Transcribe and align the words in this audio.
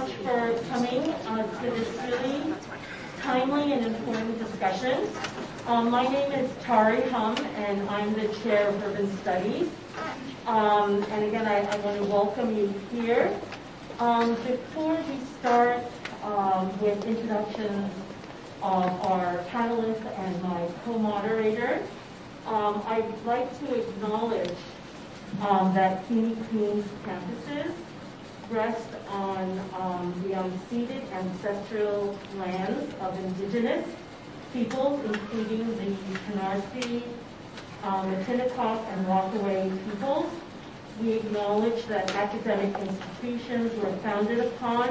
much 0.00 0.12
for 0.24 0.58
coming 0.70 1.08
uh, 1.28 1.60
to 1.60 1.70
this 1.70 1.88
really 2.02 2.52
timely 3.20 3.74
and 3.74 3.86
important 3.86 4.36
discussion. 4.40 5.06
Um, 5.68 5.88
my 5.88 6.02
name 6.02 6.32
is 6.32 6.50
Tarry 6.62 7.00
Hum, 7.10 7.36
and 7.54 7.88
I'm 7.88 8.12
the 8.14 8.26
chair 8.42 8.66
of 8.66 8.82
Urban 8.82 9.16
Studies. 9.18 9.68
Um, 10.48 11.04
and 11.12 11.24
again, 11.26 11.46
I, 11.46 11.58
I, 11.60 11.76
want 11.78 11.96
to 11.98 12.04
welcome 12.06 12.56
you 12.56 12.74
here. 12.90 13.38
Um, 14.00 14.34
before 14.34 14.96
we 14.96 15.16
start 15.38 15.84
um, 16.24 16.66
with 16.80 17.04
introductions 17.06 17.92
of 18.62 18.90
our 19.06 19.38
panelists 19.52 20.04
and 20.18 20.42
my 20.42 20.66
co-moderator, 20.84 21.80
um, 22.46 22.82
I'd 22.88 23.24
like 23.24 23.48
to 23.60 23.74
acknowledge 23.80 24.58
um, 25.48 25.72
that 25.74 26.04
CUNY 26.08 26.34
Queens 26.50 26.84
campuses 27.06 27.72
rest 28.50 28.88
on 29.08 29.58
um, 29.74 30.14
the 30.22 30.34
unceded 30.34 31.10
ancestral 31.12 32.18
lands 32.36 32.94
of 33.00 33.18
indigenous 33.18 33.86
peoples, 34.52 35.04
including 35.04 35.66
the 35.76 36.18
Canarsie, 36.26 37.02
um, 37.82 38.10
Matinecock, 38.12 38.84
and 38.90 39.06
Rockaway 39.08 39.70
peoples. 39.90 40.30
We 41.00 41.14
acknowledge 41.14 41.84
that 41.86 42.14
academic 42.14 42.76
institutions 42.78 43.74
were 43.82 43.92
founded 43.98 44.40
upon 44.40 44.90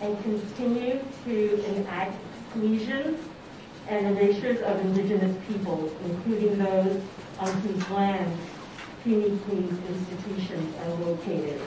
and 0.00 0.22
continue 0.22 1.02
to 1.24 1.64
enact 1.64 2.14
exclusions 2.46 3.18
and 3.88 4.16
erasures 4.16 4.60
of 4.62 4.80
indigenous 4.80 5.36
peoples, 5.46 5.92
including 6.04 6.58
those 6.58 7.02
on 7.40 7.52
whose 7.60 7.90
lands 7.90 8.40
CUNY 9.02 9.38
Queens 9.44 9.78
institutions 9.88 10.74
are 10.82 10.94
located. 11.04 11.60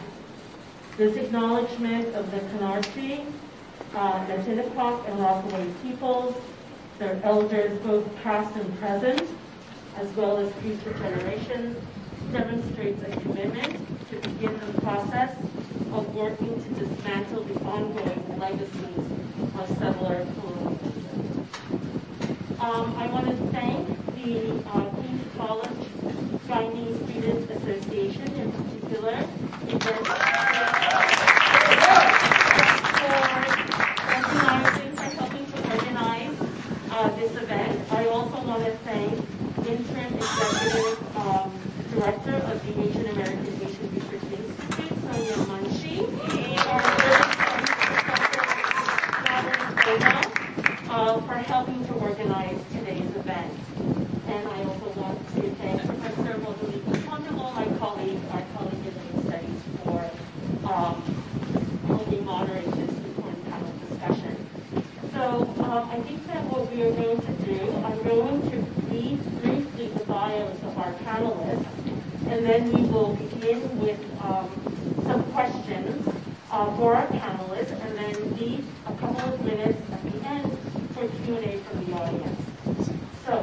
This 0.98 1.15
acknowledgement 1.15 2.15
of 2.15 2.31
the 2.31 2.40
Canarsie, 2.40 3.23
uh, 3.93 4.26
Matinecock, 4.26 5.07
and 5.07 5.20
Rockaway 5.20 5.71
peoples, 5.84 6.35
their 6.98 7.21
elders 7.23 7.77
both 7.81 8.04
past 8.23 8.55
and 8.55 8.79
present, 8.79 9.21
as 9.98 10.12
well 10.15 10.37
as 10.37 10.51
future 10.55 10.93
generations, 10.93 11.77
demonstrates 12.31 12.99
a 13.04 13.12
commitment 13.21 14.09
to 14.09 14.15
begin 14.27 14.59
the 14.59 14.81
process 14.81 15.35
of 15.93 16.15
working 16.15 16.63
to 16.63 16.70
dismantle 16.84 17.43
the 17.43 17.59
ongoing 17.61 18.39
legacies 18.39 18.98
of 19.59 19.77
settler 19.77 20.26
colonialism. 20.39 21.48
Um, 22.59 22.95
I 22.98 23.05
want 23.07 23.27
to 23.27 23.35
thank 23.51 23.87
the 24.15 24.49
uh, 24.71 24.82
Queens 24.89 25.23
College 25.37 25.70
Guyanese 26.48 26.98
Students 27.07 27.51
Association 27.51 28.34
in 28.34 28.51
particular 28.51 29.27
for 29.77 29.93
organizing, 34.23 34.95
for 34.95 35.04
helping 35.04 35.45
to 35.45 35.57
organize 35.70 36.35
uh, 36.91 37.10
this 37.15 37.32
event. 37.35 37.91
I 37.91 38.07
also 38.07 38.41
want 38.48 38.63
to 38.65 38.71
thank 38.77 39.13
interim 39.67 40.13
executive 40.15 41.17
um, 41.17 41.51
director 41.93 42.35
of 42.35 42.65
the 42.65 42.82
Asian 42.82 43.07
American 43.07 43.45
Asian 43.61 43.87
Research 43.93 44.23
Institute, 44.23 44.93
Soniya 45.04 45.37
Munshi, 45.45 45.95
and 49.87 50.27
uh, 50.89 51.21
for 51.21 51.35
helping 51.35 51.85
to 51.85 51.93
organize 51.93 52.60
today's 52.71 53.15
event. 53.15 53.54
And 54.27 54.48
I 54.48 54.63
also 54.63 54.89
want 54.99 55.20
to 55.35 55.41
thank 55.55 55.85
Professor 55.85 56.37
Rodolfo 56.37 56.67
Ponderlo, 57.07 57.54
my 57.55 57.77
colleague, 57.77 58.20
our 58.32 58.43
colleague 58.55 58.85
in 58.85 58.93
the 59.15 59.21
studies, 59.29 59.61
for 59.83 60.10
um, 60.73 61.01
helping 61.87 62.26
moderate 62.26 62.65
this 62.71 62.89
important 62.89 63.45
panel 63.49 63.71
discussion. 63.89 64.35
So 65.13 65.53
um, 65.59 65.90
I 65.90 65.99
think 66.01 66.25
that 66.28 66.43
what 66.45 66.72
we 66.73 66.81
are 66.84 66.91
going 66.91 67.22
to 67.22 67.34
do, 67.45 67.59
I'm 67.85 68.03
going 68.03 68.41
to 68.51 68.57
read 68.91 69.41
briefly 69.41 69.87
the 69.87 70.03
bios 70.05 70.57
of 70.63 70.78
our 70.78 70.93
panelists, 71.05 71.66
and 72.28 72.45
then 72.45 72.72
we 72.73 72.81
will 72.90 73.16
begin 73.16 73.79
with 73.79 73.99
um, 74.22 74.49
some 75.03 75.23
questions 75.31 76.07
uh, 76.57 76.75
for 76.78 76.95
our 76.95 77.06
panelists, 77.07 77.72
and 77.84 77.97
then 77.97 78.38
leave 78.38 78.66
a 78.88 78.94
couple 78.95 79.31
of 79.31 79.45
minutes 79.45 79.79
at 79.91 80.01
the 80.12 80.28
end 80.28 80.57
for 80.94 81.07
Q&A 81.07 81.59
from 81.59 81.85
the 81.85 81.94
audience. 81.94 82.41
So 83.25 83.34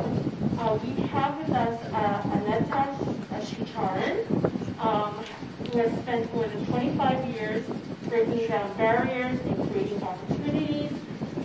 uh, 0.59 0.79
we 0.83 1.01
have 1.07 1.39
with 1.39 1.51
us 1.51 1.81
uh, 1.93 2.31
Annetta 2.35 2.93
Seecharran, 3.39 4.81
um, 4.81 5.25
who 5.71 5.79
has 5.79 5.93
spent 6.03 6.35
more 6.35 6.49
than 6.49 6.67
25 6.67 7.29
years 7.29 7.65
breaking 8.09 8.49
down 8.49 8.77
barriers 8.77 9.39
and 9.47 9.71
creating 9.71 10.03
opportunities 10.03 10.91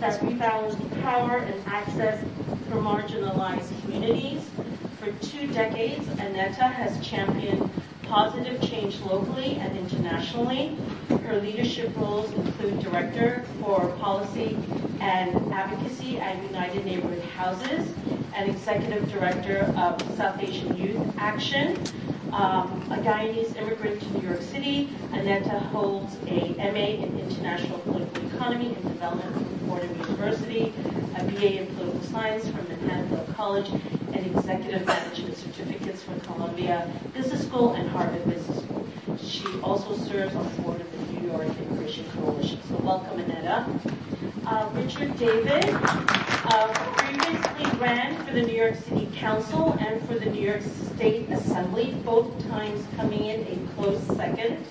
that 0.00 0.20
rebalance 0.22 1.02
power 1.02 1.36
and 1.36 1.62
access 1.66 2.20
for 2.68 2.76
marginalized 2.76 3.80
communities. 3.82 4.42
For 4.98 5.12
two 5.24 5.46
decades, 5.52 6.06
Annetta 6.18 6.66
has 6.66 7.00
championed 7.06 7.70
positive 8.10 8.60
change 8.68 8.98
locally 9.02 9.54
and 9.54 9.78
internationally. 9.78 10.76
Her 11.24 11.40
leadership 11.40 11.96
roles 11.96 12.28
include 12.32 12.80
Director 12.80 13.44
for 13.60 13.86
Policy 14.00 14.58
and 14.98 15.30
Advocacy 15.52 16.18
at 16.18 16.42
United 16.42 16.84
Neighborhood 16.84 17.22
Houses 17.22 17.88
and 18.34 18.50
Executive 18.50 19.08
Director 19.12 19.72
of 19.76 20.02
South 20.16 20.42
Asian 20.42 20.76
Youth 20.76 21.00
Action. 21.18 21.78
Um, 22.32 22.82
a 22.90 22.96
Guyanese 22.96 23.56
immigrant 23.56 24.00
to 24.02 24.18
New 24.18 24.28
York 24.28 24.42
City, 24.42 24.88
Annetta 25.12 25.60
holds 25.70 26.16
a 26.26 26.54
MA 26.56 27.04
in 27.04 27.16
International 27.18 27.78
Political 27.78 28.26
Economy 28.26 28.74
and 28.74 28.82
Development 28.82 29.32
from 29.34 29.68
Fordham 29.68 30.00
University, 30.00 30.72
a 31.16 31.24
BA 31.24 31.60
in 31.60 31.66
Political 31.76 32.02
Science 32.02 32.48
from 32.48 32.68
Manhattan 32.68 33.34
College, 33.34 33.70
and 34.20 34.36
Executive 34.36 34.86
Management 34.86 35.36
Certificates 35.36 36.02
from 36.02 36.20
Columbia 36.20 36.90
Business 37.14 37.46
School 37.46 37.72
and 37.72 37.88
Harvard 37.88 38.24
Business 38.26 38.62
School. 38.62 38.86
She 39.18 39.44
also 39.62 39.96
serves 39.96 40.34
on 40.34 40.44
the 40.44 40.62
board 40.62 40.80
of 40.80 40.92
the 40.92 41.12
New 41.12 41.30
York 41.30 41.48
Immigration 41.58 42.04
Coalition. 42.10 42.60
So 42.68 42.76
welcome, 42.82 43.18
Annetta. 43.18 43.64
Uh, 44.46 44.68
Richard 44.74 45.16
David 45.16 45.64
uh, 45.70 46.68
previously 46.96 47.78
ran 47.78 48.14
for 48.26 48.34
the 48.34 48.42
New 48.42 48.54
York 48.54 48.74
City 48.74 49.08
Council 49.14 49.76
and 49.80 50.06
for 50.06 50.14
the 50.18 50.26
New 50.26 50.46
York 50.46 50.62
State 50.62 51.30
Assembly, 51.30 51.94
both 52.04 52.46
times 52.48 52.86
coming 52.96 53.24
in 53.24 53.40
a 53.46 53.74
close 53.74 54.02
second. 54.16 54.62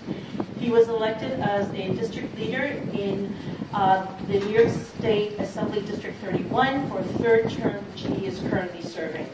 He 0.59 0.70
was 0.70 0.90
elected 0.90 1.40
as 1.40 1.68
a 1.70 1.94
district 1.96 2.38
leader 2.38 2.66
in 2.94 3.36
uh, 3.74 4.07
the 4.28 4.40
New 4.40 4.50
York 4.50 4.69
State 4.69 5.40
Assembly 5.40 5.81
District 5.81 6.18
31 6.22 6.90
for 6.90 7.00
a 7.00 7.03
third 7.03 7.50
term, 7.52 7.84
which 7.91 8.02
he 8.02 8.25
is 8.25 8.40
currently 8.50 8.81
serving. 8.81 9.28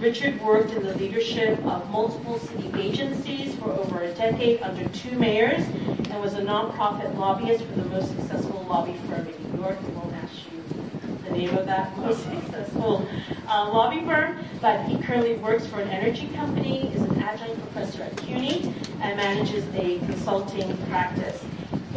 Richard 0.00 0.40
worked 0.42 0.72
in 0.72 0.82
the 0.84 0.94
leadership 0.94 1.58
of 1.64 1.88
multiple 1.90 2.38
city 2.38 2.70
agencies 2.76 3.54
for 3.56 3.72
over 3.72 4.02
a 4.02 4.12
decade 4.14 4.62
under 4.62 4.88
two 4.90 5.18
mayors 5.18 5.64
and 5.64 6.20
was 6.20 6.34
a 6.34 6.40
nonprofit 6.40 7.16
lobbyist 7.16 7.64
for 7.64 7.80
the 7.80 7.84
most 7.86 8.08
successful 8.10 8.64
lobby 8.68 8.96
firm 9.08 9.26
in 9.26 9.52
New 9.52 9.62
York. 9.62 9.76
I 9.76 9.90
won't 9.90 10.14
ask 10.14 10.34
you 10.52 10.62
the 11.24 11.30
name 11.36 11.56
of 11.56 11.66
that 11.66 11.96
most 11.98 12.22
successful 12.22 13.08
uh, 13.48 13.70
lobby 13.72 14.00
firm, 14.04 14.38
but 14.60 14.84
he 14.86 14.98
currently 14.98 15.34
works 15.34 15.66
for 15.66 15.80
an 15.80 15.88
energy 15.88 16.28
company, 16.28 16.92
is 16.94 17.02
an 17.02 17.22
adjunct 17.22 17.60
professor 17.60 18.02
at 18.02 18.16
CUNY, 18.18 18.72
and 19.02 19.16
manages 19.16 19.64
a 19.74 19.98
consulting 20.06 20.76
practice. 20.86 21.44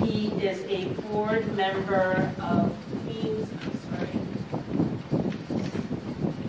He 0.02 0.30
is 0.44 0.64
a 0.66 0.86
board 1.12 1.56
member 1.56 2.32
of 2.42 2.76
Queens, 3.04 3.48
sorry, 3.86 4.10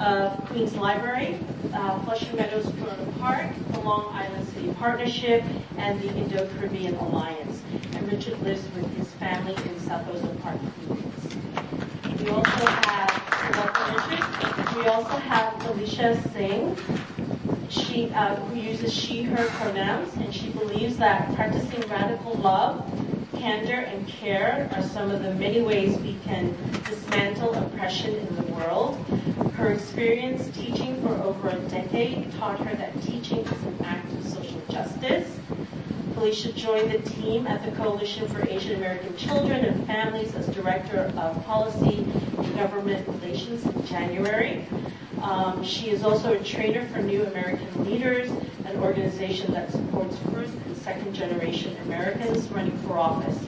of 0.01 0.43
Queens 0.47 0.75
Library, 0.75 1.39
uh, 1.75 2.03
Flushing 2.05 2.35
Meadows 2.35 2.65
Corona 2.79 3.07
Park, 3.21 3.51
the 3.73 3.81
Long 3.81 4.07
Island 4.15 4.49
City 4.49 4.73
Partnership, 4.79 5.45
and 5.77 6.01
the 6.01 6.09
Indo-Caribbean 6.17 6.95
Alliance. 6.95 7.61
And 7.95 8.11
Richard 8.11 8.41
lives 8.43 8.63
with 8.75 8.91
his 8.97 9.09
family 9.15 9.55
in 9.55 9.79
South 9.81 10.09
Ozone 10.09 10.39
Park, 10.39 10.57
Queens. 10.87 12.23
We 12.23 12.31
also 12.31 12.67
have, 12.67 14.77
we 14.77 14.87
also 14.87 15.17
have 15.19 15.63
Felicia 15.63 16.19
Singh, 16.33 16.75
she, 17.69 18.11
uh, 18.15 18.37
who 18.37 18.59
uses 18.59 18.95
she, 18.95 19.25
her 19.25 19.45
pronouns, 19.47 20.15
and 20.15 20.35
she 20.35 20.49
believes 20.51 20.97
that 20.97 21.35
practicing 21.35 21.83
radical 21.91 22.33
love 22.35 22.83
candor 23.43 23.81
and 23.81 24.07
care 24.07 24.71
are 24.73 24.83
some 24.85 25.11
of 25.11 25.21
the 25.21 25.35
many 25.35 25.61
ways 25.61 25.99
we 25.99 26.15
can 26.25 26.55
dismantle 26.85 27.53
oppression 27.55 28.15
in 28.15 28.37
the 28.37 28.43
world. 28.53 28.97
Her 29.57 29.73
experience 29.73 30.49
teaching 30.57 31.03
for 31.03 31.13
over 31.25 31.49
a 31.49 31.59
decade 31.63 32.31
taught 32.35 32.61
her 32.61 32.77
that 32.77 33.03
teaching 33.03 33.41
is 33.41 33.63
an 33.65 33.77
act 33.85 34.13
of 34.13 34.25
social 34.29 34.63
justice. 34.71 35.37
Felicia 36.15 36.53
joined 36.53 36.93
the 36.93 37.01
team 37.01 37.49
at 37.49 37.65
the 37.65 37.73
Coalition 37.83 38.29
for 38.29 38.49
Asian 38.49 38.77
American 38.77 39.17
Children 39.17 39.65
and 39.65 39.87
Families 39.89 40.37
as 40.37 40.47
Director 40.47 41.13
of 41.17 41.45
Policy 41.45 42.07
and 42.39 42.55
Government 42.55 43.09
Relations 43.09 43.67
in 43.67 43.87
January. 43.87 44.65
Um, 45.21 45.65
she 45.65 45.91
is 45.91 46.05
also 46.05 46.35
a 46.35 46.45
trainer 46.45 46.87
for 46.87 47.03
New 47.03 47.25
American 47.25 47.91
Leaders, 47.91 48.31
an 48.67 48.77
organization 48.81 49.53
that 49.55 49.71
supports 49.71 50.17
first 50.33 50.53
and 50.67 50.77
second 50.79 51.15
generation 51.15 51.77
Americans 51.85 52.49
running 52.49 52.77
for 52.79 52.99
office. 52.99 53.39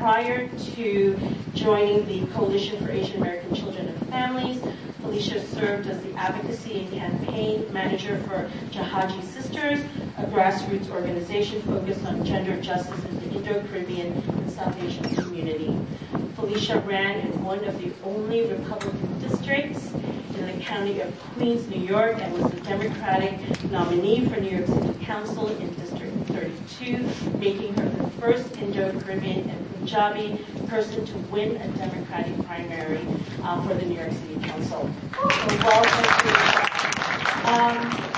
prior 0.00 0.48
to 0.74 1.18
joining 1.54 2.06
the 2.06 2.26
Coalition 2.32 2.82
for 2.82 2.90
Asian 2.90 3.20
American 3.20 3.54
Children 3.54 3.88
and 3.88 4.08
Families, 4.08 4.62
Felicia 5.02 5.44
served 5.48 5.88
as 5.90 6.00
the 6.02 6.14
advocacy 6.14 6.80
and 6.80 6.92
campaign 6.92 7.70
manager 7.70 8.18
for 8.26 8.50
Jahajee 8.70 9.22
Sisters, 9.24 9.78
a 10.16 10.24
grassroots 10.24 10.88
organization 10.90 11.60
focused 11.62 12.04
on 12.06 12.24
gender 12.24 12.58
justice 12.62 13.04
in 13.04 13.20
the 13.20 13.36
Indo-Caribbean 13.36 14.12
and 14.12 14.50
South 14.50 14.74
Asian 14.82 15.04
community. 15.16 15.76
Felicia 16.34 16.80
ran 16.80 17.20
in 17.20 17.44
one 17.44 17.62
of 17.64 17.78
the 17.82 17.92
only 18.02 18.46
Republican 18.46 19.20
county 20.70 21.00
of 21.00 21.12
Queens, 21.34 21.66
New 21.66 21.80
York, 21.80 22.16
and 22.20 22.32
was 22.32 22.52
the 22.52 22.60
Democratic 22.60 23.40
nominee 23.72 24.24
for 24.28 24.40
New 24.40 24.56
York 24.56 24.68
City 24.68 25.04
Council 25.04 25.48
in 25.48 25.68
District 25.74 26.16
32, 26.28 27.38
making 27.38 27.74
her 27.74 27.88
the 27.88 28.10
first 28.20 28.56
Indo-Caribbean 28.56 29.50
and 29.50 29.74
Punjabi 29.74 30.38
person 30.68 31.04
to 31.04 31.18
win 31.32 31.56
a 31.56 31.68
Democratic 31.76 32.46
primary 32.46 33.00
uh, 33.42 33.66
for 33.66 33.74
the 33.74 33.84
New 33.84 33.96
York 33.96 34.12
City 34.12 34.38
Council. 34.46 34.88
So 35.12 35.56
welcome 35.64 36.04
to 36.22 36.60
um, 37.50 38.10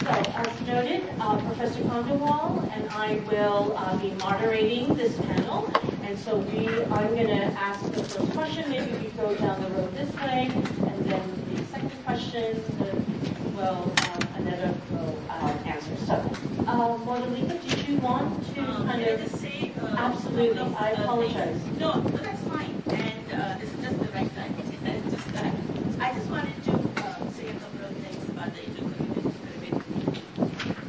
so, 0.00 0.08
as 0.08 0.60
noted, 0.62 1.04
uh, 1.20 1.38
Professor 1.46 1.82
Khandelwal 1.82 2.68
and 2.72 2.88
I 2.90 3.14
will 3.30 3.76
uh, 3.76 3.96
be 3.98 4.10
moderating 4.14 4.94
this 4.94 5.16
panel. 5.18 5.70
And 6.02 6.18
so 6.18 6.38
we, 6.38 6.66
I'm 6.66 7.14
going 7.14 7.28
to 7.28 7.44
ask 7.56 7.80
the 7.92 8.02
first 8.02 8.32
question. 8.32 8.68
Maybe 8.68 8.90
we 8.92 9.10
go 9.10 9.34
down 9.36 9.62
the 9.62 9.70
road 9.70 9.94
this 9.94 10.12
way, 10.16 10.50
and 10.52 11.04
then 11.04 11.44
the 11.54 11.64
second 11.66 11.91
question 12.22 12.62
will 13.56 13.92
um, 13.98 14.20
Annetta 14.36 14.74
will 14.90 15.18
uh, 15.28 15.52
answer. 15.66 15.96
So, 16.06 16.14
uh, 16.66 16.96
Monica, 16.98 17.58
did 17.58 17.88
you 17.88 17.96
want 17.98 18.54
to 18.54 18.60
um, 18.62 18.86
kind 18.86 19.02
of? 19.02 19.20
just 19.20 19.40
say, 19.40 19.72
uh, 19.80 19.86
absolutely. 19.98 20.60
I 20.60 20.90
apologize. 20.90 21.60
Things. 21.60 21.80
No, 21.80 22.00
no, 22.00 22.16
that's 22.18 22.42
fine. 22.44 22.82
And 22.90 23.32
uh, 23.32 23.58
this 23.58 23.72
is 23.74 23.80
just 23.82 23.98
the 23.98 24.08
right 24.12 24.34
time. 24.36 24.54
just 25.10 25.32
that. 25.32 25.54
I 26.00 26.14
just 26.14 26.30
wanted 26.30 26.64
to 26.64 26.72
uh, 26.72 27.30
say 27.30 27.48
a 27.48 27.54
couple 27.54 27.84
of 27.86 27.96
things 27.96 28.28
about 28.30 28.54
the 28.54 28.62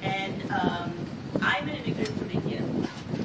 and 0.04 0.52
um, 0.52 0.94
I'm 1.42 1.68
an 1.68 1.76
immigrant 1.76 2.18
from 2.20 2.30
India. 2.30 2.62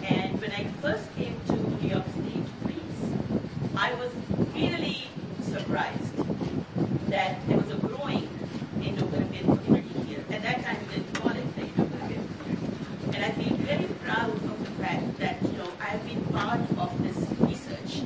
And 0.08 0.40
when 0.40 0.52
I 0.52 0.64
first 0.80 1.14
came 1.16 1.38
to 1.48 1.52
New 1.52 1.90
York 1.90 2.04
City 2.14 2.42
to 2.42 2.52
Queens, 2.64 3.72
I 3.76 3.94
was 3.94 4.12
really 4.54 5.08
surprised 5.42 6.18
that 7.10 7.46
there 7.48 7.56
was 7.56 7.70
a 7.70 7.76
growing 7.76 8.28
Indo-Caribbean 8.82 9.56
community 9.56 10.00
here. 10.06 10.24
At 10.30 10.42
that 10.42 10.62
time, 10.62 10.76
we 10.88 10.96
didn't 10.96 11.14
call 11.14 11.30
it 11.30 11.56
the 11.56 11.62
Indo-Caribbean 11.62 12.28
community. 12.38 13.16
And 13.16 13.24
I 13.24 13.30
feel 13.30 13.56
very 13.56 13.86
proud 14.04 14.30
of 14.30 14.58
the 14.64 14.70
fact 14.82 15.18
that, 15.18 15.42
you 15.42 15.58
know, 15.58 15.70
I've 15.80 16.04
been 16.06 16.22
part 16.26 16.60
of 16.76 17.02
this 17.02 17.16
research 17.40 18.02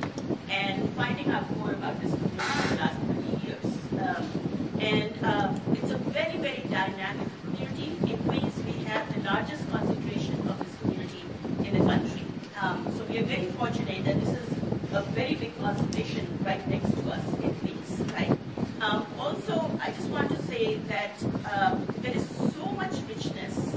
and 0.49 0.89
finding 0.95 1.29
out 1.31 1.49
more 1.57 1.71
about 1.71 1.99
this 2.01 2.11
community 2.11 2.63
in 2.63 2.69
the 2.69 2.75
last 2.77 2.99
30 3.11 3.45
years. 3.45 3.65
Um, 3.99 4.79
and 4.79 5.25
um, 5.25 5.61
it's 5.73 5.91
a 5.91 5.97
very, 5.97 6.37
very 6.37 6.63
dynamic 6.69 7.27
community. 7.43 7.91
In 8.09 8.17
Queens, 8.23 8.55
we 8.65 8.83
have 8.85 9.13
the 9.13 9.21
largest 9.21 9.69
concentration 9.69 10.47
of 10.47 10.57
this 10.59 10.73
community 10.79 11.23
in 11.67 11.77
the 11.77 11.85
country. 11.85 12.23
Um, 12.61 12.87
so 12.97 13.03
we 13.03 13.19
are 13.19 13.23
very 13.23 13.47
fortunate 13.51 14.05
that 14.05 14.19
this 14.21 14.29
is 14.29 14.53
a 14.93 15.01
very 15.11 15.35
big 15.35 15.57
concentration 15.59 16.27
right 16.45 16.65
next 16.69 16.91
to 16.91 17.09
us 17.09 17.25
in 17.41 17.53
Queens, 17.55 17.99
right? 18.13 18.37
Um, 18.83 19.07
also, 19.17 19.71
I 19.81 19.91
just 19.91 20.09
want 20.09 20.29
to 20.29 20.41
say 20.43 20.75
that 20.89 21.11
um, 21.51 21.85
there 22.01 22.15
is 22.15 22.25
so 22.55 22.65
much 22.71 22.93
richness 23.07 23.73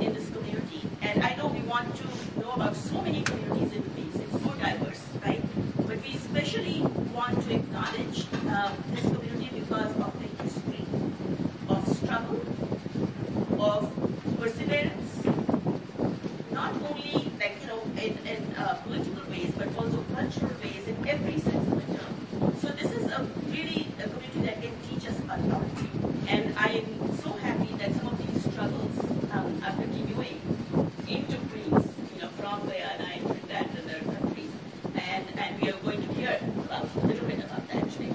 in 0.00 0.14
this 0.14 0.30
community, 0.30 0.82
and 1.02 1.22
I 1.22 1.34
know 1.36 1.46
we 1.48 1.60
want 1.62 1.94
to 1.96 2.04
know 2.40 2.52
about 2.52 2.76
so 2.76 3.00
many 3.00 3.22
communities 3.22 3.72
in 3.72 3.82
Queens. 3.82 4.16
It's 4.16 4.44
so 4.44 4.50
diverse, 4.54 5.04
right? 5.24 5.42
But 5.86 5.98
we 6.02 6.14
especially 6.16 6.80
want 7.14 7.40
to 7.44 7.54
acknowledge 7.54 8.26
um, 8.48 8.72
this 8.92 9.04
community 9.04 9.50
because 9.60 9.92
of 9.96 10.12
the 10.20 10.42
history 10.42 10.84
of 11.68 11.86
struggle, 11.96 12.44
of 13.60 13.90
perseverance, 14.40 15.24
not 16.52 16.72
only 16.90 17.30
like 17.40 17.56
you 17.60 17.66
know 17.66 17.82
in, 18.02 18.16
in 18.26 18.54
uh, 18.56 18.74
political 18.84 19.22
ways, 19.30 19.52
but 19.56 19.68
also 19.76 20.02
cultural 20.14 20.52
ways 20.62 20.86
in 20.86 21.08
every 21.08 21.38
sense 21.38 21.66
of 21.72 21.76
the 21.76 21.94
term. 21.96 22.56
So 22.60 22.68
this 22.68 22.90
is 22.92 23.06
a 23.12 23.22
really 23.50 23.88
a 23.98 24.08
community 24.08 24.40
that 24.46 24.62
can 24.62 24.74
teach 24.88 25.08
us 25.08 25.18
a 25.20 25.36
lot, 25.48 25.68
and 26.28 26.54
I 26.56 26.68
am 26.82 27.16
so 27.22 27.30
happy 27.32 27.72
that 27.78 27.94
some 27.94 28.08
of 28.08 28.18
these 28.18 28.44
struggles 28.52 28.98
um, 29.32 29.62
are 29.64 29.72
continuing 29.74 30.40
into 31.08 31.36
Greece, 31.50 31.86
you 32.14 32.20
know, 32.22 32.28
from 32.40 32.66
Guyana 32.68 33.08
and 33.14 33.26
Trinidad 33.26 33.66
and 33.76 33.90
other 33.90 34.18
countries, 34.18 34.50
and 34.96 35.24
and 35.38 35.60
we 35.62 35.68
are 35.68 35.78
going 35.78 36.02
to 36.06 36.14
hear 36.14 36.40
about, 36.66 36.88
a 37.02 37.06
little 37.06 37.26
bit 37.26 37.38
about 37.44 37.66
that 37.68 37.90
today. 37.90 38.12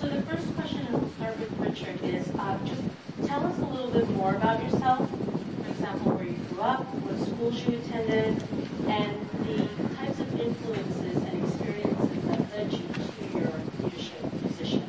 So 0.00 0.08
the 0.08 0.22
first 0.22 0.54
question, 0.54 0.86
and 0.86 1.00
we'll 1.00 1.10
start 1.12 1.38
with 1.38 1.52
Richard, 1.58 2.02
is 2.04 2.28
uh, 2.38 2.58
just 2.64 2.82
tell 3.26 3.44
us 3.44 3.58
a 3.58 3.64
little 3.88 4.06
bit 4.06 4.16
more 4.16 4.34
about 4.34 4.62
yourself. 4.62 5.08
For 5.08 5.70
example, 5.70 6.12
where 6.12 6.24
you 6.24 6.36
grew 6.50 6.60
up, 6.60 6.84
what 6.94 7.18
schools 7.26 7.66
you 7.66 7.78
attended, 7.78 8.42
and 8.86 9.30
the 9.46 9.96
types 9.96 10.20
of 10.20 10.40
influences 10.40 11.16
and 11.16 11.44
experiences 11.44 12.24
that 12.26 12.40
led 12.52 12.72
you 12.72 12.84
to 12.84 13.38
your 13.38 13.52
leadership 13.80 14.42
position. 14.42 14.82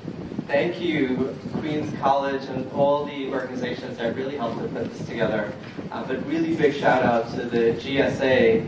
Thank 0.47 0.81
you, 0.81 1.33
Queens 1.59 1.97
College 1.99 2.43
and 2.45 2.69
all 2.73 3.05
the 3.05 3.29
organizations 3.29 3.97
that 3.99 4.15
really 4.15 4.35
helped 4.35 4.61
to 4.61 4.67
put 4.67 4.91
this 4.91 5.07
together. 5.07 5.53
Uh, 5.91 6.03
but 6.05 6.25
really 6.27 6.55
big 6.55 6.73
shout 6.75 7.03
out 7.03 7.31
to 7.35 7.45
the 7.45 7.73
GSA. 7.79 8.65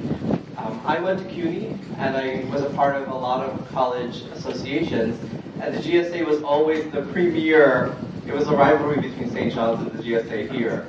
Um, 0.58 0.82
I 0.86 1.00
went 1.00 1.20
to 1.20 1.26
CUNY 1.26 1.78
and 1.98 2.16
I 2.16 2.46
was 2.52 2.62
a 2.62 2.70
part 2.70 2.96
of 2.96 3.10
a 3.10 3.14
lot 3.14 3.44
of 3.50 3.68
college 3.72 4.22
associations. 4.34 5.20
And 5.60 5.76
the 5.76 5.80
GSA 5.80 6.26
was 6.26 6.42
always 6.42 6.90
the 6.92 7.02
premier, 7.04 7.96
it 8.28 8.34
was 8.34 8.48
a 8.48 8.56
rivalry 8.56 9.02
between 9.02 9.30
St. 9.32 9.54
John's 9.54 9.82
and 9.82 9.91
GSA 10.02 10.52
here. 10.52 10.88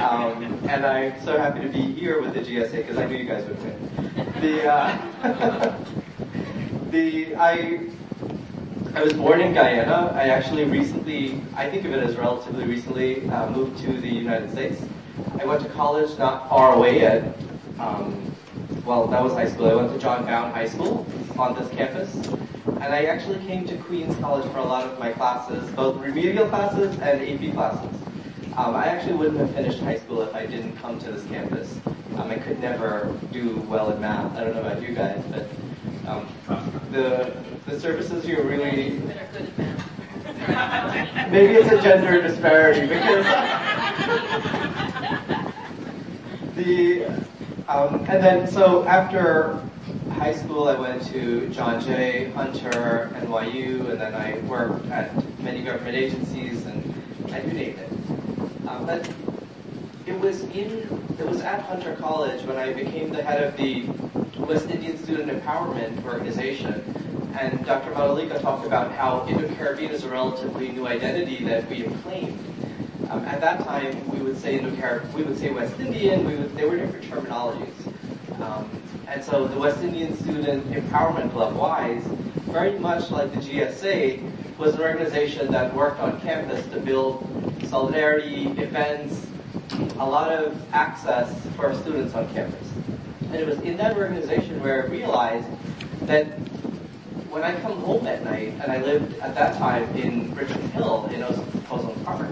Um, 0.00 0.42
and 0.68 0.84
I'm 0.84 1.20
so 1.24 1.38
happy 1.38 1.60
to 1.60 1.68
be 1.68 1.80
here 1.80 2.20
with 2.20 2.34
the 2.34 2.40
GSA 2.40 2.72
because 2.72 2.98
I 2.98 3.06
knew 3.06 3.16
you 3.16 3.24
guys 3.24 3.46
would 3.46 3.62
win. 3.62 4.32
The, 4.40 4.72
uh, 4.72 5.84
the, 6.90 7.34
I, 7.36 7.88
I 8.94 9.02
was 9.02 9.12
born 9.14 9.40
in 9.40 9.54
Guyana. 9.54 10.12
I 10.14 10.28
actually 10.28 10.64
recently, 10.64 11.42
I 11.54 11.70
think 11.70 11.84
of 11.84 11.92
it 11.92 12.02
as 12.02 12.16
relatively 12.16 12.66
recently, 12.66 13.28
uh, 13.30 13.50
moved 13.50 13.78
to 13.82 13.92
the 13.92 14.08
United 14.08 14.50
States. 14.50 14.82
I 15.40 15.44
went 15.44 15.62
to 15.62 15.68
college 15.70 16.18
not 16.18 16.48
far 16.48 16.74
away 16.74 17.04
at, 17.06 17.22
um, 17.78 18.34
well, 18.84 19.06
that 19.06 19.22
was 19.22 19.32
high 19.32 19.48
school. 19.48 19.66
I 19.70 19.74
went 19.74 19.92
to 19.92 19.98
John 19.98 20.24
Bowne 20.24 20.52
High 20.52 20.68
School 20.68 21.06
on 21.38 21.54
this 21.54 21.68
campus. 21.70 22.14
And 22.66 22.94
I 22.94 23.04
actually 23.04 23.38
came 23.46 23.66
to 23.66 23.76
Queens 23.76 24.16
College 24.20 24.50
for 24.52 24.58
a 24.58 24.64
lot 24.64 24.84
of 24.84 24.98
my 24.98 25.12
classes, 25.12 25.70
both 25.72 26.00
remedial 26.00 26.48
classes 26.48 26.98
and 27.00 27.20
AP 27.22 27.54
classes. 27.54 28.00
Um, 28.56 28.74
I 28.74 28.86
actually 28.86 29.14
wouldn't 29.14 29.38
have 29.38 29.54
finished 29.54 29.78
high 29.78 29.98
school 29.98 30.22
if 30.22 30.34
I 30.34 30.44
didn't 30.44 30.76
come 30.78 30.98
to 30.98 31.12
this 31.12 31.24
campus. 31.26 31.78
Um, 32.16 32.30
I 32.30 32.36
could 32.36 32.60
never 32.60 33.16
do 33.32 33.56
well 33.68 33.92
in 33.92 34.00
math. 34.00 34.36
I 34.36 34.42
don't 34.42 34.54
know 34.54 34.60
about 34.62 34.82
you 34.82 34.92
guys, 34.92 35.22
but 35.30 35.46
um, 36.08 36.26
the 36.90 37.32
the 37.66 37.78
services 37.78 38.24
here 38.24 38.42
really. 38.42 38.98
Maybe 41.30 41.54
it's 41.54 41.70
a 41.70 41.80
gender 41.80 42.20
disparity 42.20 42.88
because 42.88 43.24
the 46.56 47.04
um, 47.68 48.00
and 48.08 48.22
then 48.22 48.48
so 48.48 48.84
after 48.84 49.62
high 50.12 50.34
school 50.34 50.66
I 50.68 50.74
went 50.74 51.06
to 51.12 51.48
John 51.50 51.80
Jay, 51.80 52.30
Hunter, 52.32 53.10
NYU, 53.14 53.90
and 53.90 54.00
then 54.00 54.14
I 54.14 54.38
worked 54.48 54.86
at 54.86 55.14
many 55.40 55.62
government 55.62 55.96
agencies 55.96 56.66
and 56.66 56.94
I 57.32 57.40
do 57.40 57.52
name 57.52 57.78
it. 57.78 57.89
Um, 58.70 58.86
but 58.86 59.12
it 60.06 60.18
was 60.20 60.42
in 60.42 60.86
it 61.18 61.26
was 61.26 61.40
at 61.40 61.60
Hunter 61.62 61.96
College 61.96 62.44
when 62.44 62.56
I 62.56 62.72
became 62.72 63.10
the 63.10 63.22
head 63.22 63.42
of 63.42 63.56
the 63.56 63.84
West 64.40 64.70
Indian 64.70 64.96
Student 64.96 65.30
Empowerment 65.30 66.04
Organization. 66.04 66.74
And 67.38 67.64
Dr. 67.66 67.90
Madhulika 67.92 68.40
talked 68.40 68.66
about 68.66 68.92
how 68.92 69.26
Indo-Caribbean 69.28 69.90
is 69.92 70.04
a 70.04 70.08
relatively 70.08 70.68
new 70.68 70.86
identity 70.86 71.44
that 71.44 71.68
we 71.68 71.80
have 71.80 72.02
claimed. 72.02 72.38
Um, 73.08 73.24
at 73.24 73.40
that 73.40 73.64
time, 73.64 74.08
we 74.10 74.20
would 74.20 74.38
say 74.38 74.58
Indo-Caribbean, 74.58 75.14
we 75.14 75.22
would 75.22 75.38
say 75.38 75.50
West 75.50 75.78
Indian. 75.80 76.24
We 76.24 76.36
would, 76.36 76.56
there 76.56 76.68
were 76.68 76.76
different 76.76 77.04
terminologies. 77.06 77.74
Um, 78.40 78.70
and 79.08 79.22
so 79.22 79.46
the 79.46 79.58
West 79.58 79.82
Indian 79.82 80.16
Student 80.16 80.70
Empowerment 80.70 81.32
Club, 81.32 81.56
WISE, 81.56 82.04
very 82.52 82.78
much 82.78 83.10
like 83.10 83.32
the 83.32 83.40
GSA, 83.40 84.58
was 84.58 84.74
an 84.74 84.80
organization 84.80 85.50
that 85.52 85.74
worked 85.74 86.00
on 86.00 86.20
campus 86.20 86.66
to 86.68 86.80
build 86.80 87.29
solidarity, 87.70 88.48
events, 88.60 89.24
a 90.00 90.06
lot 90.06 90.32
of 90.32 90.60
access 90.74 91.32
for 91.56 91.72
students 91.76 92.14
on 92.14 92.28
campus. 92.34 92.68
And 93.26 93.36
it 93.36 93.46
was 93.46 93.60
in 93.60 93.76
that 93.76 93.96
organization 93.96 94.60
where 94.60 94.82
I 94.82 94.86
realized 94.86 95.46
that 96.02 96.26
when 97.30 97.44
I 97.44 97.54
come 97.60 97.80
home 97.82 98.08
at 98.08 98.24
night, 98.24 98.54
and 98.60 98.72
I 98.72 98.82
lived 98.82 99.16
at 99.20 99.36
that 99.36 99.56
time 99.56 99.84
in 99.96 100.34
Richmond 100.34 100.72
Hill 100.72 101.08
in 101.14 101.22
Ozone 101.22 102.04
Park, 102.04 102.26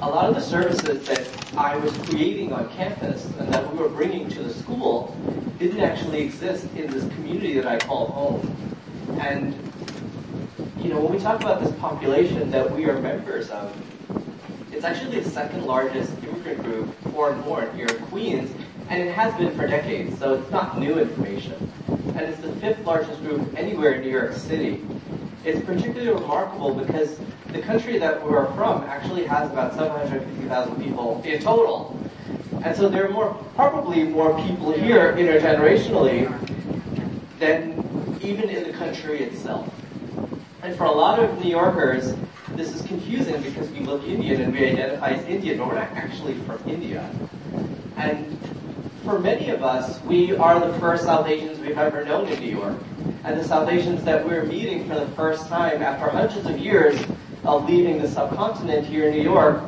a 0.00 0.08
lot 0.08 0.30
of 0.30 0.34
the 0.34 0.40
services 0.40 1.06
that 1.06 1.28
I 1.58 1.76
was 1.76 1.94
creating 2.08 2.54
on 2.54 2.70
campus 2.70 3.26
and 3.38 3.52
that 3.52 3.70
we 3.70 3.78
were 3.78 3.90
bringing 3.90 4.30
to 4.30 4.42
the 4.42 4.54
school 4.54 5.14
didn't 5.58 5.80
actually 5.80 6.22
exist 6.22 6.66
in 6.74 6.90
this 6.90 7.04
community 7.14 7.52
that 7.60 7.66
I 7.66 7.78
call 7.86 8.06
home. 8.06 8.56
And, 9.20 9.54
you 10.82 10.88
know, 10.88 10.98
when 11.00 11.12
we 11.12 11.18
talk 11.18 11.42
about 11.42 11.62
this 11.62 11.72
population 11.78 12.50
that 12.50 12.70
we 12.70 12.86
are 12.86 12.98
members 13.00 13.50
of, 13.50 13.70
it's 14.72 14.82
actually 14.82 15.20
the 15.20 15.28
second 15.28 15.66
largest 15.66 16.10
immigrant 16.24 16.62
group, 16.62 16.94
foreign 17.12 17.40
born, 17.42 17.74
here 17.76 17.86
in 17.86 18.02
Queens, 18.06 18.50
and 18.88 19.02
it 19.02 19.12
has 19.12 19.34
been 19.34 19.54
for 19.54 19.66
decades, 19.66 20.18
so 20.18 20.34
it's 20.34 20.50
not 20.50 20.78
new 20.78 20.98
information. 20.98 21.70
And 21.88 22.20
it's 22.20 22.40
the 22.40 22.52
fifth 22.56 22.84
largest 22.86 23.20
group 23.20 23.46
anywhere 23.58 23.92
in 23.92 24.00
New 24.00 24.10
York 24.10 24.32
City. 24.32 24.82
It's 25.44 25.62
particularly 25.66 26.08
remarkable 26.08 26.74
because 26.74 27.20
the 27.48 27.60
country 27.60 27.98
that 27.98 28.22
we're 28.24 28.46
from 28.54 28.84
actually 28.84 29.26
has 29.26 29.50
about 29.50 29.74
750,000 29.74 30.82
people 30.82 31.20
in 31.26 31.42
total. 31.42 31.98
And 32.64 32.74
so 32.74 32.88
there 32.88 33.06
are 33.06 33.10
more, 33.10 33.34
probably 33.54 34.04
more 34.04 34.34
people 34.42 34.72
here 34.72 35.12
intergenerationally 35.12 36.28
than 37.38 38.18
even 38.22 38.48
in 38.48 38.64
the 38.64 38.72
country 38.72 39.22
itself. 39.22 39.70
And 40.62 40.76
for 40.76 40.84
a 40.84 40.92
lot 40.92 41.18
of 41.18 41.42
New 41.42 41.50
Yorkers, 41.50 42.14
this 42.50 42.74
is 42.74 42.82
confusing 42.82 43.40
because 43.42 43.70
we 43.70 43.80
look 43.80 44.02
Indian 44.04 44.42
and 44.42 44.52
we 44.52 44.68
identify 44.68 45.10
as 45.10 45.24
Indian, 45.24 45.58
but 45.58 45.68
we're 45.68 45.74
not 45.76 45.90
actually 45.92 46.34
from 46.40 46.62
India. 46.68 47.08
And 47.96 48.38
for 49.04 49.18
many 49.18 49.48
of 49.48 49.62
us, 49.62 50.02
we 50.04 50.36
are 50.36 50.60
the 50.60 50.78
first 50.78 51.04
South 51.04 51.26
Asians 51.26 51.58
we've 51.60 51.78
ever 51.78 52.04
known 52.04 52.28
in 52.28 52.40
New 52.40 52.50
York. 52.50 52.76
And 53.24 53.40
the 53.40 53.44
South 53.44 53.70
Asians 53.70 54.04
that 54.04 54.26
we're 54.26 54.44
meeting 54.44 54.86
for 54.86 54.94
the 54.96 55.06
first 55.08 55.46
time 55.48 55.82
after 55.82 56.10
hundreds 56.10 56.46
of 56.46 56.58
years 56.58 57.00
of 57.44 57.66
leaving 57.66 58.02
the 58.02 58.08
subcontinent 58.08 58.86
here 58.86 59.08
in 59.08 59.14
New 59.14 59.22
York 59.22 59.62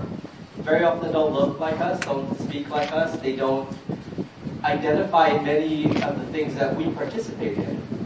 very 0.59 0.85
often 0.85 1.11
don't 1.11 1.33
look 1.33 1.59
like 1.59 1.81
us, 1.81 1.99
don't 2.01 2.39
speak 2.41 2.69
like 2.69 2.93
us, 2.93 3.19
they 3.21 3.35
don't 3.35 3.69
identify 4.63 5.37
many 5.43 5.87
of 6.03 6.21
the 6.21 6.27
things 6.31 6.55
that 6.55 6.77
we 6.77 6.89
participate 6.91 7.59
in. 7.59 8.02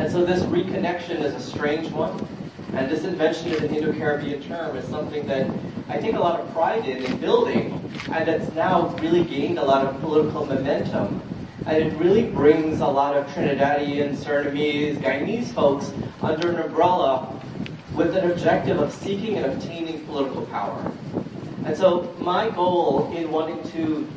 And 0.00 0.10
so 0.10 0.24
this 0.24 0.40
reconnection 0.44 1.22
is 1.22 1.34
a 1.34 1.40
strange 1.40 1.90
one. 1.90 2.26
And 2.72 2.90
this 2.90 3.04
invention 3.04 3.52
of 3.52 3.64
an 3.64 3.74
Indo-Caribbean 3.74 4.42
term 4.44 4.74
is 4.74 4.88
something 4.88 5.26
that 5.26 5.50
I 5.90 5.98
take 5.98 6.14
a 6.14 6.18
lot 6.18 6.40
of 6.40 6.50
pride 6.54 6.88
in 6.88 7.04
in 7.04 7.18
building, 7.18 7.78
and 8.10 8.26
that's 8.26 8.50
now 8.54 8.96
really 9.02 9.24
gained 9.24 9.58
a 9.58 9.62
lot 9.62 9.84
of 9.84 10.00
political 10.00 10.46
momentum. 10.46 11.20
And 11.66 11.76
it 11.84 11.92
really 11.98 12.22
brings 12.22 12.80
a 12.80 12.86
lot 12.86 13.14
of 13.14 13.26
Trinidadian, 13.26 14.16
Surinamese, 14.16 14.96
Guyanese 14.96 15.52
folks 15.52 15.92
under 16.22 16.48
an 16.48 16.60
umbrella 16.60 17.38
with 17.94 18.16
an 18.16 18.30
objective 18.30 18.78
of 18.78 18.94
seeking 18.94 19.36
and 19.36 19.52
obtaining 19.52 20.06
political 20.06 20.46
power. 20.46 20.90
And 21.66 21.76
so 21.76 22.16
my 22.18 22.48
goal 22.48 23.12
in 23.14 23.30
wanting 23.30 23.62
to 23.72 24.08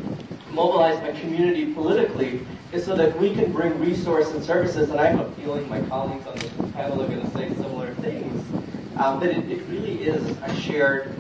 mobilize 0.52 1.02
my 1.02 1.12
community 1.20 1.74
politically 1.74 2.48
is 2.74 2.84
so 2.84 2.96
that 2.96 3.15
we 3.20 3.34
can 3.36 3.51
bring 3.51 3.80
resource 3.80 4.32
and 4.32 4.44
services, 4.44 4.89
and 4.89 5.00
I 5.00 5.12
have 5.12 5.20
a 5.20 5.32
feeling 5.36 5.70
my 5.70 5.80
colleagues 5.82 6.25
on 6.25 6.36
this 6.36 6.51
panel 6.74 7.01
are 7.03 7.08
going 7.08 7.22
to 7.22 7.30
say 7.38 7.50
similar 7.50 7.94
things, 7.96 8.44
um, 8.98 9.20
but 9.20 9.30
it, 9.30 9.50
it 9.50 9.62
really 9.68 10.03
is 10.03 10.24
a 10.42 10.56
shared 10.56 11.13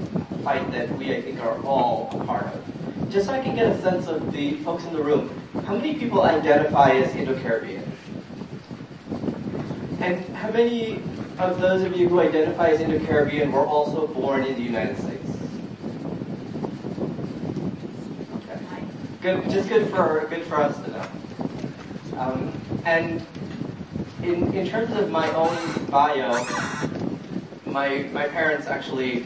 fight 0.43 0.69
that 0.71 0.91
we, 0.97 1.15
I 1.15 1.21
think, 1.21 1.39
are 1.41 1.63
all 1.63 2.09
a 2.11 2.25
part 2.25 2.47
of. 2.47 3.11
Just 3.11 3.27
so 3.27 3.33
I 3.33 3.39
can 3.39 3.55
get 3.55 3.67
a 3.67 3.79
sense 3.83 4.07
of 4.07 4.33
the 4.33 4.55
folks 4.63 4.83
in 4.85 4.93
the 4.93 5.03
room, 5.03 5.29
how 5.65 5.75
many 5.75 5.93
people 5.93 6.23
identify 6.23 6.89
as 6.93 7.15
Indo-Caribbean? 7.15 7.83
And 9.99 10.25
how 10.35 10.49
many 10.49 11.03
of 11.37 11.61
those 11.61 11.83
of 11.83 11.95
you 11.95 12.09
who 12.09 12.19
identify 12.19 12.69
as 12.69 12.81
Indo-Caribbean 12.81 13.51
were 13.51 13.65
also 13.65 14.07
born 14.07 14.43
in 14.43 14.55
the 14.55 14.61
United 14.61 14.97
States? 14.97 15.19
Good, 19.21 19.49
just 19.51 19.69
good 19.69 19.89
for 19.89 20.27
good 20.29 20.43
for 20.47 20.55
us 20.55 20.75
to 20.83 20.91
know. 20.91 21.12
Um, 22.17 22.53
and 22.85 23.25
in 24.23 24.53
in 24.53 24.67
terms 24.67 24.95
of 24.95 25.09
my 25.09 25.29
own 25.33 25.57
bio, 25.89 26.45
my 27.65 28.03
my 28.13 28.27
parents 28.27 28.67
actually 28.67 29.25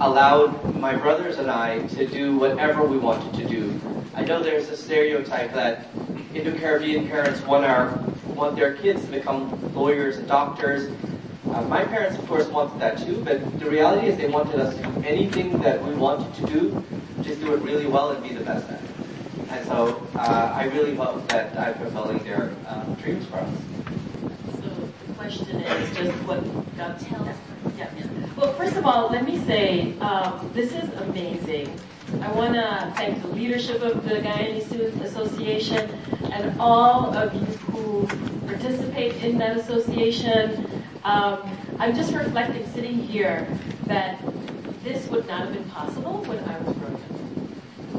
allowed 0.00 0.74
my 0.74 0.94
brothers 0.94 1.38
and 1.38 1.50
I 1.50 1.86
to 1.88 2.06
do 2.06 2.36
whatever 2.36 2.84
we 2.84 2.98
wanted 2.98 3.32
to 3.34 3.46
do. 3.46 3.80
I 4.14 4.24
know 4.24 4.42
there's 4.42 4.68
a 4.68 4.76
stereotype 4.76 5.52
that 5.54 5.86
Indo-Caribbean 6.34 7.08
parents 7.08 7.40
want 7.42 7.64
our 7.64 7.98
want 8.34 8.56
their 8.56 8.74
kids 8.74 9.04
to 9.04 9.10
become 9.10 9.40
lawyers 9.74 10.18
and 10.18 10.28
doctors. 10.28 10.90
Uh, 11.52 11.62
my 11.62 11.84
parents, 11.84 12.18
of 12.18 12.26
course, 12.28 12.46
wanted 12.48 12.78
that 12.80 12.98
too, 12.98 13.22
but 13.24 13.40
the 13.58 13.70
reality 13.70 14.08
is 14.08 14.16
they 14.18 14.28
wanted 14.28 14.60
us 14.60 14.74
to 14.76 14.82
do 14.82 15.02
anything 15.04 15.58
that 15.60 15.82
we 15.82 15.94
wanted 15.94 16.32
to 16.34 16.52
do, 16.52 16.84
just 17.22 17.40
do 17.40 17.54
it 17.54 17.62
really 17.62 17.86
well 17.86 18.10
and 18.10 18.22
be 18.22 18.34
the 18.34 18.44
best 18.44 18.68
at 18.68 18.82
it. 18.82 18.85
And 19.56 19.66
so 19.68 20.06
uh, 20.14 20.52
I 20.54 20.64
really 20.64 20.94
hope 20.94 21.26
that 21.28 21.56
I'm 21.58 21.72
fulfilling 21.78 22.18
their 22.24 22.54
uh, 22.68 22.84
dreams 22.96 23.24
for 23.24 23.36
us. 23.36 23.54
So 24.60 24.68
the 25.06 25.14
question 25.14 25.62
is 25.62 25.96
just 25.96 26.12
what 26.26 26.44
God 26.76 27.00
tells. 27.00 27.34
Yeah. 27.78 27.90
Well, 28.36 28.52
first 28.52 28.76
of 28.76 28.84
all, 28.84 29.10
let 29.10 29.24
me 29.24 29.38
say 29.46 29.98
um, 30.00 30.50
this 30.52 30.72
is 30.72 30.90
amazing. 31.00 31.74
I 32.20 32.30
want 32.32 32.52
to 32.52 32.92
thank 32.96 33.22
the 33.22 33.28
leadership 33.28 33.80
of 33.80 34.06
the 34.06 34.16
Guyanese 34.16 34.66
Student 34.66 35.02
Association 35.02 35.90
and 36.30 36.60
all 36.60 37.16
of 37.16 37.32
you 37.32 37.46
who 37.72 38.06
participate 38.46 39.14
in 39.24 39.38
that 39.38 39.56
association. 39.56 40.68
Um, 41.02 41.50
I'm 41.78 41.94
just 41.94 42.12
reflecting 42.12 42.70
sitting 42.72 42.98
here 42.98 43.48
that 43.86 44.20
this 44.84 45.08
would 45.08 45.26
not 45.26 45.46
have 45.46 45.54
been 45.54 45.68
possible 45.70 46.22
when 46.24 46.40
I 46.40 46.58
was 46.58 46.76
growing 46.76 46.94
up. 46.94 47.16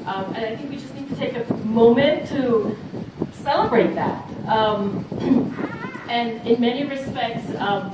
Um, 0.07 0.35
and 0.35 0.45
I 0.45 0.55
think 0.55 0.69
we 0.69 0.77
just 0.77 0.93
to 1.07 1.15
take 1.15 1.35
a 1.35 1.53
moment 1.65 2.27
to 2.29 2.77
celebrate 3.31 3.93
that. 3.95 4.27
Um, 4.47 5.05
and 6.09 6.45
in 6.47 6.59
many 6.59 6.85
respects, 6.85 7.49
um, 7.57 7.93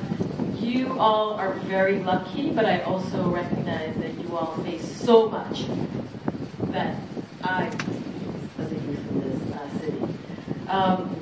you 0.59 0.97
all 0.99 1.33
are 1.33 1.53
very 1.65 1.99
lucky, 1.99 2.51
but 2.51 2.65
I 2.65 2.81
also 2.81 3.29
recognize 3.29 3.95
that 3.97 4.13
you 4.19 4.35
all 4.35 4.55
face 4.63 4.85
so 4.85 5.29
much 5.29 5.65
that 6.71 6.95
I, 7.43 7.67
as 8.57 8.71
a 8.71 8.75
youth 8.75 9.11
in 9.11 9.21
this 9.21 9.55
uh, 9.55 9.79
city. 9.79 10.01
Um, 10.67 11.19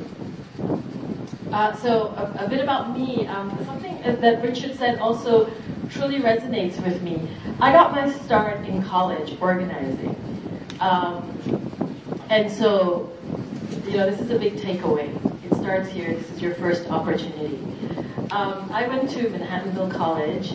uh, 1.51 1.75
so 1.75 2.07
a, 2.15 2.45
a, 2.45 2.49
bit 2.49 2.61
about 2.61 2.97
me. 2.97 3.27
Um, 3.27 3.49
something 3.65 4.01
that 4.03 4.41
Richard 4.41 4.77
said 4.77 4.99
also 4.99 5.51
truly 5.89 6.19
resonates 6.19 6.81
with 6.83 7.01
me. 7.01 7.27
I 7.59 7.73
got 7.73 7.91
my 7.91 8.09
start 8.09 8.65
in 8.65 8.81
college 8.83 9.37
organizing. 9.41 10.15
Um, 10.79 11.60
and 12.31 12.49
so, 12.49 13.11
you 13.85 13.97
know, 13.97 14.09
this 14.09 14.21
is 14.21 14.31
a 14.31 14.39
big 14.39 14.55
takeaway. 14.55 15.13
It 15.43 15.53
starts 15.57 15.89
here. 15.89 16.15
This 16.15 16.31
is 16.31 16.41
your 16.41 16.55
first 16.55 16.89
opportunity. 16.89 17.59
Um, 18.31 18.71
I 18.71 18.87
went 18.87 19.09
to 19.09 19.27
Manhattanville 19.27 19.91
College, 19.91 20.53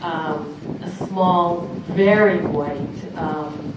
um, 0.00 0.56
a 0.82 0.90
small, 1.06 1.66
very 1.88 2.38
white 2.46 3.16
um, 3.16 3.74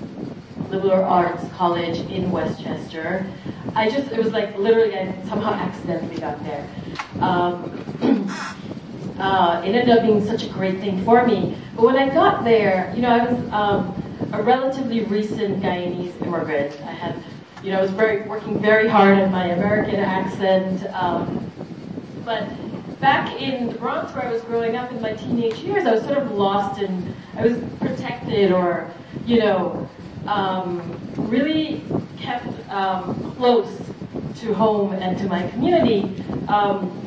liberal 0.70 1.04
arts 1.04 1.44
college 1.58 1.98
in 2.10 2.32
Westchester. 2.32 3.28
I 3.76 3.90
just, 3.90 4.14
it 4.14 4.24
was 4.24 4.32
like 4.32 4.58
literally, 4.58 4.96
I 4.96 5.14
somehow 5.28 5.52
accidentally 5.52 6.22
got 6.22 6.42
there. 6.46 6.66
Um, 7.20 7.70
uh, 9.20 9.62
it 9.66 9.76
ended 9.76 9.90
up 9.90 10.04
being 10.04 10.26
such 10.26 10.46
a 10.46 10.50
great 10.50 10.80
thing 10.80 11.04
for 11.04 11.28
me. 11.28 11.58
But 11.76 11.84
when 11.84 11.98
I 11.98 12.14
got 12.14 12.46
there, 12.46 12.94
you 12.96 13.02
know, 13.02 13.10
I 13.10 13.26
was 13.26 13.52
um, 13.52 14.02
a 14.34 14.42
relatively 14.42 15.04
recent 15.04 15.62
Guyanese 15.62 16.16
immigrant. 16.24 16.80
I 16.84 16.92
had, 16.92 17.22
you 17.64 17.72
know, 17.72 17.78
I 17.78 17.82
was 17.82 17.92
very 17.92 18.22
working 18.24 18.60
very 18.60 18.88
hard 18.88 19.20
on 19.20 19.32
my 19.32 19.48
American 19.48 20.00
accent. 20.00 20.84
Um, 20.96 21.52
but 22.26 22.50
back 23.00 23.40
in 23.40 23.68
the 23.68 23.74
Bronx 23.76 24.14
where 24.14 24.26
I 24.26 24.32
was 24.32 24.42
growing 24.44 24.76
up 24.76 24.92
in 24.92 25.02
my 25.02 25.14
teenage 25.14 25.58
years, 25.60 25.86
I 25.86 25.92
was 25.92 26.04
sort 26.04 26.18
of 26.18 26.32
lost 26.32 26.82
and 26.82 27.14
I 27.36 27.46
was 27.46 27.58
protected 27.80 28.52
or, 28.52 28.90
you 29.26 29.40
know, 29.40 29.90
um, 30.28 31.00
really 31.18 31.84
kept 32.18 32.48
um, 32.70 33.34
close 33.38 33.80
to 34.40 34.54
home 34.54 34.94
and 34.94 35.18
to 35.20 35.28
my 35.28 35.48
community. 35.50 36.24
Um, 36.48 36.98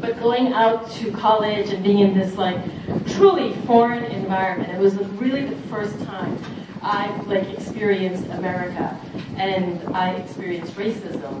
but 0.00 0.18
going 0.20 0.52
out 0.52 0.90
to 0.92 1.10
college 1.12 1.70
and 1.70 1.82
being 1.82 2.00
in 2.00 2.16
this 2.16 2.36
like 2.36 2.58
truly 3.06 3.54
foreign 3.66 4.04
environment, 4.04 4.72
it 4.72 4.78
was 4.78 4.94
really 5.18 5.44
the 5.44 5.56
first 5.68 5.98
time 6.04 6.38
I 6.82 7.14
like 7.22 7.48
experienced 7.50 8.24
America 8.30 8.98
and 9.36 9.82
I 9.94 10.14
experienced 10.14 10.74
racism. 10.74 11.34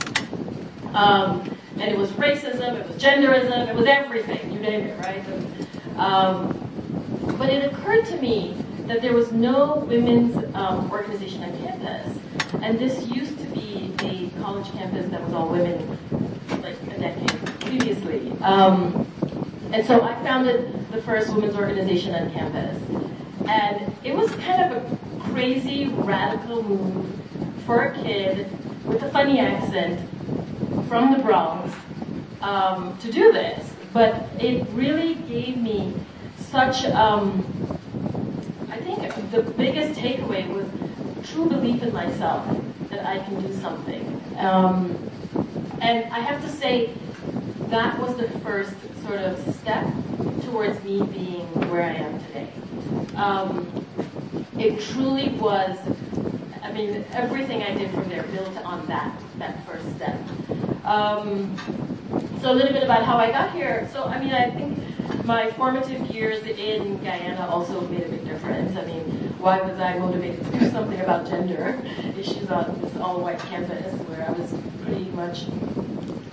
Um, 0.94 1.56
and 1.78 1.90
it 1.90 1.96
was 1.96 2.10
racism, 2.12 2.80
it 2.80 2.86
was 2.86 2.96
genderism, 2.96 3.68
it 3.68 3.74
was 3.74 3.86
everything, 3.86 4.52
you 4.52 4.58
name 4.58 4.86
it, 4.86 4.98
right? 5.00 5.24
And, 5.28 5.98
um, 5.98 7.36
but 7.38 7.50
it 7.50 7.72
occurred 7.72 8.04
to 8.06 8.16
me 8.20 8.56
that 8.86 9.02
there 9.02 9.12
was 9.12 9.30
no 9.32 9.76
women's 9.88 10.36
um, 10.54 10.90
organization 10.90 11.44
on 11.44 11.56
campus. 11.58 12.18
And 12.62 12.78
this 12.78 13.06
used 13.08 13.38
to 13.38 13.44
be 13.48 13.92
a 14.00 14.30
college 14.40 14.70
campus 14.72 15.08
that 15.10 15.22
was 15.22 15.34
all 15.34 15.48
women, 15.48 15.98
like 16.62 16.76
a 16.82 16.98
decade 16.98 17.60
previously. 17.60 18.32
Um, 18.40 19.06
and 19.72 19.86
so 19.86 20.02
I 20.02 20.14
founded 20.22 20.90
the 20.90 21.02
first 21.02 21.32
women's 21.32 21.54
organization 21.54 22.14
on 22.14 22.32
campus. 22.32 22.80
And 23.46 23.94
it 24.02 24.16
was 24.16 24.30
kind 24.36 24.72
of 24.72 24.82
a 24.82 24.98
crazy, 25.38 25.86
radical 26.02 26.64
move 26.64 27.06
for 27.64 27.84
a 27.84 28.02
kid 28.02 28.44
with 28.88 29.00
a 29.04 29.10
funny 29.10 29.38
accent 29.38 30.00
from 30.88 31.12
the 31.12 31.18
Bronx 31.20 31.72
um, 32.42 32.98
to 32.98 33.12
do 33.12 33.30
this, 33.30 33.70
but 33.92 34.28
it 34.40 34.66
really 34.72 35.14
gave 35.14 35.56
me 35.58 35.94
such, 36.38 36.86
um, 36.86 37.46
I 38.68 38.78
think 38.78 39.30
the 39.30 39.42
biggest 39.42 40.00
takeaway 40.00 40.52
was 40.52 40.66
true 41.22 41.48
belief 41.48 41.84
in 41.84 41.92
myself 41.92 42.44
that 42.90 43.06
I 43.06 43.20
can 43.20 43.40
do 43.40 43.54
something. 43.60 44.20
Um, 44.38 44.98
and 45.80 46.12
I 46.12 46.18
have 46.18 46.42
to 46.42 46.50
say, 46.50 46.90
that 47.70 48.00
was 48.00 48.16
the 48.16 48.26
first 48.42 48.74
sort 49.06 49.20
of 49.20 49.38
step 49.54 49.88
towards 50.46 50.82
me 50.82 51.02
being 51.02 51.46
where 51.70 51.84
I 51.84 51.92
am 51.92 52.18
today. 52.24 52.50
Um, 53.14 53.70
it 54.78 54.84
truly 54.92 55.30
was, 55.30 55.76
I 56.62 56.72
mean, 56.72 57.04
everything 57.12 57.62
I 57.62 57.74
did 57.74 57.90
from 57.90 58.08
there 58.08 58.22
built 58.24 58.56
on 58.58 58.86
that, 58.86 59.20
that 59.38 59.66
first 59.66 59.84
step. 59.96 60.18
Um, 60.84 61.56
so 62.40 62.52
a 62.52 62.54
little 62.54 62.72
bit 62.72 62.84
about 62.84 63.04
how 63.04 63.16
I 63.16 63.30
got 63.30 63.52
here. 63.52 63.88
So, 63.92 64.04
I 64.04 64.20
mean, 64.20 64.32
I 64.32 64.50
think 64.50 64.78
my 65.24 65.50
formative 65.52 66.06
years 66.06 66.42
in 66.44 67.02
Guyana 67.02 67.48
also 67.48 67.80
made 67.88 68.04
a 68.04 68.08
big 68.08 68.24
difference. 68.24 68.76
I 68.76 68.84
mean, 68.86 69.04
why 69.38 69.60
was 69.60 69.78
I 69.80 69.98
motivated 69.98 70.44
to 70.44 70.58
do 70.58 70.70
something 70.70 71.00
about 71.00 71.26
gender 71.26 71.80
issues 72.16 72.48
on 72.50 72.80
this 72.80 72.96
all-white 72.96 73.40
campus 73.40 73.92
where 74.02 74.28
I 74.28 74.30
was 74.30 74.54
pretty 74.84 75.10
much 75.10 75.46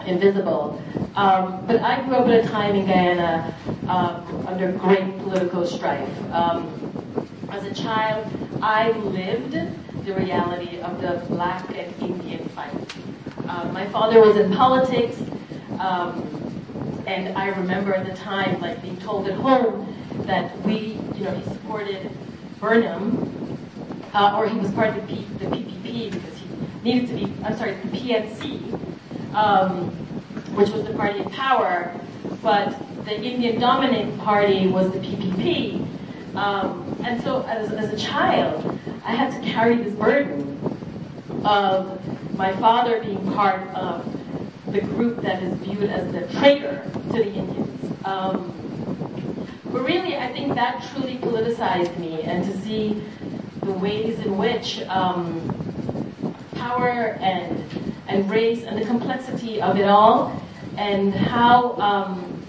invisible? 0.06 0.82
Um, 1.16 1.66
but 1.66 1.82
I 1.82 2.06
grew 2.06 2.16
up 2.16 2.28
at 2.28 2.46
a 2.46 2.48
time 2.48 2.76
in 2.76 2.86
Guyana 2.86 3.56
um, 3.88 4.46
under 4.48 4.72
great 4.74 5.18
political 5.20 5.66
strife. 5.66 6.10
Um, 6.32 6.85
as 7.56 7.64
a 7.64 7.74
child, 7.74 8.28
I 8.62 8.92
lived 8.92 9.54
the 10.06 10.14
reality 10.14 10.82
of 10.82 11.02
the 11.02 11.26
black 11.30 11.66
and 11.70 11.94
Indian 12.02 12.50
fight. 12.50 12.74
Uh, 13.48 13.72
my 13.72 13.88
father 13.88 14.20
was 14.20 14.36
in 14.36 14.52
politics. 14.52 15.18
Um, 15.80 16.32
and 17.08 17.38
I 17.38 17.48
remember 17.48 17.94
at 17.94 18.06
the 18.06 18.14
time, 18.14 18.60
like 18.60 18.82
being 18.82 18.98
told 18.98 19.30
at 19.30 19.36
home 19.36 19.96
that 20.26 20.60
we, 20.64 21.00
you 21.16 21.24
know, 21.24 21.32
he 21.32 21.44
supported 21.44 22.12
Burnham, 22.60 23.58
uh, 24.14 24.36
or 24.38 24.50
he 24.50 24.58
was 24.58 24.72
part 24.72 24.90
of 24.90 24.96
the, 24.96 25.16
P, 25.16 25.24
the, 25.40 25.46
PPP 25.46 26.12
because 26.12 26.38
he 26.38 26.48
needed 26.84 27.08
to 27.08 27.16
be, 27.16 27.34
I'm 27.44 27.56
sorry, 27.56 27.76
the 27.76 27.98
PNC, 27.98 29.34
um, 29.34 29.92
which 30.56 30.72
was 30.72 30.84
the 30.84 30.94
party 30.94 31.20
in 31.20 31.30
power, 31.30 31.98
but 32.42 32.76
the 33.06 33.16
Indian 33.16 33.62
dominant 33.62 34.20
party 34.20 34.68
was 34.68 34.92
the 34.92 35.00
PPP. 35.00 35.88
Um, 36.36 36.85
and 37.06 37.22
so 37.22 37.44
as, 37.44 37.72
as 37.72 37.94
a 37.94 37.98
child, 37.98 38.80
I 39.04 39.14
had 39.14 39.32
to 39.32 39.50
carry 39.52 39.76
this 39.76 39.94
burden 39.94 40.60
of 41.46 42.02
my 42.36 42.52
father 42.56 43.00
being 43.00 43.24
part 43.34 43.62
of 43.76 44.04
the 44.72 44.82
group 44.82 45.22
that 45.22 45.44
is 45.44 45.54
viewed 45.60 45.92
as 45.92 46.12
the 46.12 46.22
traitor 46.40 46.84
to 47.12 47.18
the 47.18 47.32
Indians. 47.32 47.94
Um, 48.04 48.52
but 49.66 49.86
really, 49.86 50.18
I 50.18 50.34
think 50.34 50.56
that 50.56 50.84
truly 50.92 51.18
politicized 51.18 51.96
me, 52.00 52.24
and 52.24 52.44
to 52.44 52.58
see 52.62 53.04
the 53.62 53.72
ways 53.72 54.20
in 54.20 54.38
which 54.38 54.82
um, 54.88 56.36
power 56.56 57.18
and 57.22 57.64
and 58.08 58.30
race 58.30 58.64
and 58.64 58.80
the 58.80 58.86
complexity 58.86 59.62
of 59.62 59.78
it 59.78 59.86
all, 59.86 60.42
and 60.78 61.14
how 61.14 61.74
um, 61.78 62.44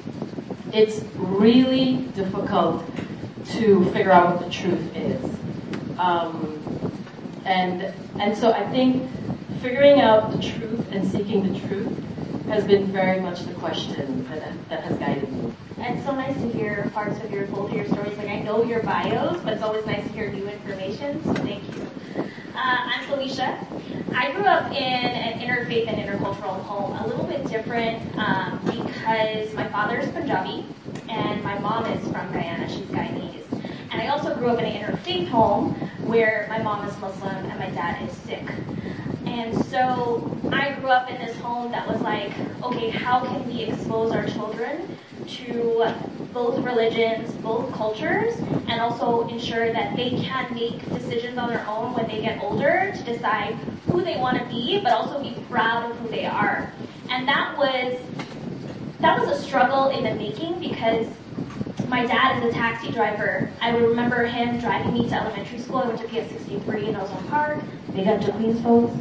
it's 0.73 1.01
really 1.17 2.09
difficult 2.15 2.85
to 3.51 3.85
figure 3.93 4.13
out 4.13 4.37
what 4.37 4.45
the 4.45 4.51
truth 4.51 4.95
is. 4.97 5.25
Um, 5.99 6.63
and 7.45 7.95
and 8.19 8.37
so 8.37 8.53
I 8.53 8.69
think 8.71 9.09
figuring 9.61 10.01
out 10.01 10.33
the 10.33 10.43
truth 10.43 10.93
and 10.93 11.07
seeking 11.07 11.53
the 11.53 11.59
truth 11.69 11.97
has 12.49 12.65
been 12.65 12.87
very 12.93 13.21
much 13.21 13.45
the 13.45 13.55
question 13.55 14.29
that, 14.29 14.69
that 14.69 14.85
has 14.85 14.99
guided 14.99 15.31
me. 15.33 15.53
And 15.79 15.97
it's 15.97 16.07
so 16.07 16.15
nice 16.15 16.35
to 16.37 16.49
hear 16.51 16.91
parts 16.95 17.23
of 17.23 17.31
your 17.31 17.47
both 17.47 17.71
of 17.71 17.77
your 17.77 17.87
stories. 17.87 18.17
Like 18.19 18.29
I 18.29 18.41
know 18.41 18.65
your 18.65 18.83
bios, 18.83 19.41
but 19.43 19.55
it's 19.55 19.63
always 19.63 19.85
nice 19.87 20.03
to 20.03 20.13
hear 20.13 20.31
new 20.31 20.49
information. 20.49 21.23
So 21.25 21.35
thank 21.35 21.63
you. 21.75 21.87
Uh, 22.17 22.25
I'm 22.55 23.05
Felicia. 23.07 23.67
I 24.15 24.33
grew 24.33 24.45
up 24.45 24.73
in 24.73 24.77
an 24.83 25.41
interfaith 25.41 25.89
and 25.89 25.99
intercultural 25.99 26.63
home, 26.63 26.97
a 26.97 27.07
little 27.07 27.27
bit 27.27 27.47
different 27.49 28.17
um, 28.17 28.59
because 28.65 29.53
my 29.55 29.69
father 29.69 29.99
is 29.99 30.11
Punjabi 30.11 30.65
and 31.09 31.43
my 31.45 31.59
mom 31.59 31.85
is 31.87 32.03
from 32.11 32.33
Guyana. 32.33 32.69
She's 32.69 32.87
Guyanese. 32.87 33.46
And 33.97 34.07
I 34.07 34.13
also 34.13 34.37
grew 34.37 34.49
up 34.49 34.59
in 34.59 34.67
an 34.67 34.73
interfaith 34.73 35.27
home 35.29 35.75
where 36.05 36.47
my 36.51 36.61
mom 36.61 36.87
is 36.87 36.95
Muslim 36.99 37.35
and 37.35 37.59
my 37.59 37.71
dad 37.71 38.07
is 38.07 38.15
Sikh. 38.15 38.51
And 39.25 39.57
so 39.57 40.29
I 40.53 40.75
grew 40.81 40.91
up 40.91 41.09
in 41.09 41.17
this 41.17 41.35
home 41.39 41.73
that 41.73 41.89
was 41.89 42.03
like, 42.03 42.31
okay, 42.63 42.91
how 42.91 43.25
can 43.25 43.49
we 43.49 43.63
expose 43.63 44.13
our 44.13 44.27
children 44.27 44.87
to 45.39 45.87
both 46.35 46.63
religions, 46.63 47.33
both 47.43 47.73
cultures, 47.73 48.35
and 48.69 48.83
also 48.83 49.27
ensure 49.29 49.73
that 49.73 49.97
they 49.97 50.11
can 50.11 50.53
make 50.53 50.93
decisions 50.93 51.39
on 51.39 51.49
their 51.49 51.67
own 51.67 51.95
when 51.95 52.07
they 52.07 52.21
get 52.21 52.39
older 52.43 52.93
to 52.95 53.05
decide 53.11 53.57
who 53.89 54.05
they 54.05 54.19
want 54.19 54.39
to 54.39 54.47
be, 54.55 54.79
but 54.85 54.93
also 54.93 55.23
be 55.23 55.39
proud 55.49 55.91
of 55.91 55.97
who 55.97 56.11
they 56.11 56.27
are. 56.27 56.71
And 57.09 57.27
that 57.27 57.57
was 57.57 57.99
that 59.01 59.19
was 59.19 59.39
a 59.39 59.43
struggle 59.43 59.89
in 59.89 60.05
the 60.05 60.15
making 60.15 60.61
because 60.61 61.07
my 61.89 62.05
dad 62.05 62.43
is 62.43 62.51
a 62.51 62.53
taxi 62.53 62.91
driver. 62.91 63.51
I 63.61 63.73
would 63.73 63.83
remember 63.83 64.25
him 64.25 64.59
driving 64.59 64.95
me 64.95 65.09
to 65.09 65.15
elementary 65.15 65.59
school. 65.59 65.79
I 65.79 65.89
went 65.89 66.01
to 66.01 66.07
PS 66.07 66.31
63 66.31 66.89
in 66.89 66.97
Ozone 66.97 67.25
Park. 67.29 67.61
Big 67.95 68.07
up 68.09 68.21
to 68.23 68.33
Queens 68.33 68.61
folks. 68.63 68.93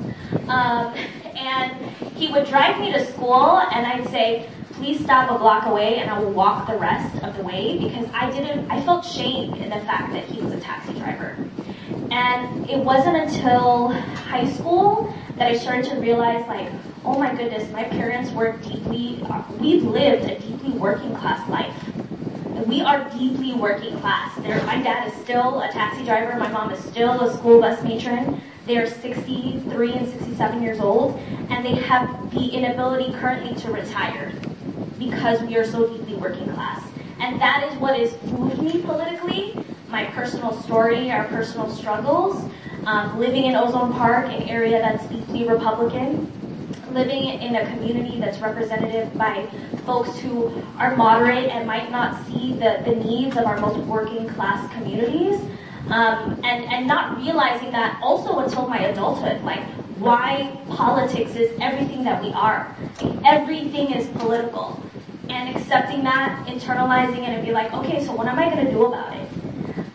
Um, 0.47 0.93
and 1.35 1.89
he 2.15 2.31
would 2.31 2.47
drive 2.47 2.79
me 2.79 2.91
to 2.93 3.05
school, 3.05 3.59
and 3.59 3.85
I'd 3.85 4.07
say, 4.09 4.49
please 4.73 5.03
stop 5.03 5.31
a 5.31 5.37
block 5.39 5.65
away 5.65 5.99
and 5.99 6.09
I 6.09 6.19
will 6.19 6.31
walk 6.31 6.67
the 6.67 6.77
rest 6.77 7.23
of 7.23 7.35
the 7.37 7.43
way 7.43 7.77
because 7.79 8.07
I 8.13 8.29
didn't, 8.29 8.69
I 8.69 8.81
felt 8.81 9.05
shame 9.05 9.53
in 9.55 9.69
the 9.69 9.79
fact 9.85 10.13
that 10.13 10.25
he 10.25 10.41
was 10.41 10.51
a 10.51 10.59
taxi 10.59 10.93
driver. 10.99 11.37
And 12.11 12.69
it 12.69 12.79
wasn't 12.79 13.15
until 13.15 13.89
high 13.89 14.49
school 14.51 15.13
that 15.37 15.49
I 15.49 15.57
started 15.57 15.85
to 15.91 15.95
realize 15.95 16.45
like, 16.47 16.69
oh 17.05 17.17
my 17.17 17.33
goodness, 17.33 17.71
my 17.71 17.83
parents 17.83 18.31
were 18.31 18.57
deeply, 18.57 19.23
we've 19.59 19.83
lived 19.83 20.29
a 20.29 20.39
deeply 20.39 20.71
working 20.71 21.15
class 21.15 21.49
life. 21.49 21.73
We 22.63 22.81
are 22.81 23.09
deeply 23.09 23.53
working 23.53 23.99
class. 23.99 24.33
There, 24.41 24.63
my 24.63 24.81
dad 24.81 25.07
is 25.07 25.13
still 25.19 25.59
a 25.59 25.69
taxi 25.71 26.05
driver. 26.05 26.39
My 26.39 26.47
mom 26.47 26.71
is 26.71 26.79
still 26.79 27.19
a 27.21 27.37
school 27.37 27.59
bus 27.59 27.83
matron. 27.83 28.39
They're 28.65 28.87
63 28.87 29.93
and 29.93 30.07
67 30.07 30.63
years 30.63 30.79
old, 30.79 31.19
and 31.49 31.65
they 31.65 31.75
have 31.75 32.31
the 32.31 32.47
inability 32.47 33.11
currently 33.11 33.55
to 33.61 33.71
retire 33.71 34.31
because 34.97 35.41
we 35.41 35.57
are 35.57 35.65
so 35.65 35.85
deeply 35.85 36.15
working 36.15 36.47
class. 36.47 36.81
And 37.19 37.39
that 37.41 37.69
is 37.69 37.77
what 37.77 37.99
has 37.99 38.15
moved 38.31 38.61
me 38.61 38.81
politically, 38.83 39.57
my 39.89 40.05
personal 40.05 40.53
story, 40.61 41.11
our 41.11 41.25
personal 41.25 41.69
struggles, 41.69 42.49
um, 42.85 43.19
living 43.19 43.45
in 43.45 43.55
Ozone 43.55 43.91
Park, 43.93 44.27
an 44.27 44.43
area 44.43 44.79
that's 44.79 45.05
deeply 45.07 45.47
Republican, 45.47 46.31
living 46.95 47.41
in 47.41 47.55
a 47.55 47.65
community 47.67 48.19
that's 48.19 48.39
representative 48.39 49.15
by 49.17 49.45
folks 49.85 50.17
who 50.19 50.49
are 50.79 50.95
moderate 50.95 51.49
and 51.49 51.67
might 51.67 51.91
not 51.91 52.25
see 52.25 52.53
the, 52.53 52.81
the 52.85 52.95
needs 52.95 53.37
of 53.37 53.45
our 53.45 53.59
most 53.59 53.77
working 53.85 54.27
class 54.29 54.73
communities. 54.73 55.39
Um, 55.89 56.39
and, 56.43 56.65
and 56.65 56.87
not 56.87 57.17
realizing 57.17 57.71
that 57.71 57.99
also 58.01 58.39
until 58.39 58.67
my 58.67 58.79
adulthood, 58.87 59.43
like 59.43 59.63
why 59.99 60.57
politics 60.67 61.35
is 61.35 61.51
everything 61.61 62.03
that 62.03 62.23
we 62.23 62.31
are. 62.31 62.75
Everything 63.23 63.93
is 63.93 64.07
political. 64.17 64.81
And 65.29 65.55
accepting 65.55 66.03
that, 66.03 66.47
internalizing 66.47 67.19
it, 67.19 67.29
and 67.29 67.45
be 67.45 67.51
like, 67.51 67.71
okay, 67.73 68.03
so 68.03 68.13
what 68.13 68.27
am 68.27 68.39
I 68.39 68.49
going 68.49 68.65
to 68.65 68.71
do 68.71 68.85
about 68.85 69.15
it? 69.15 69.24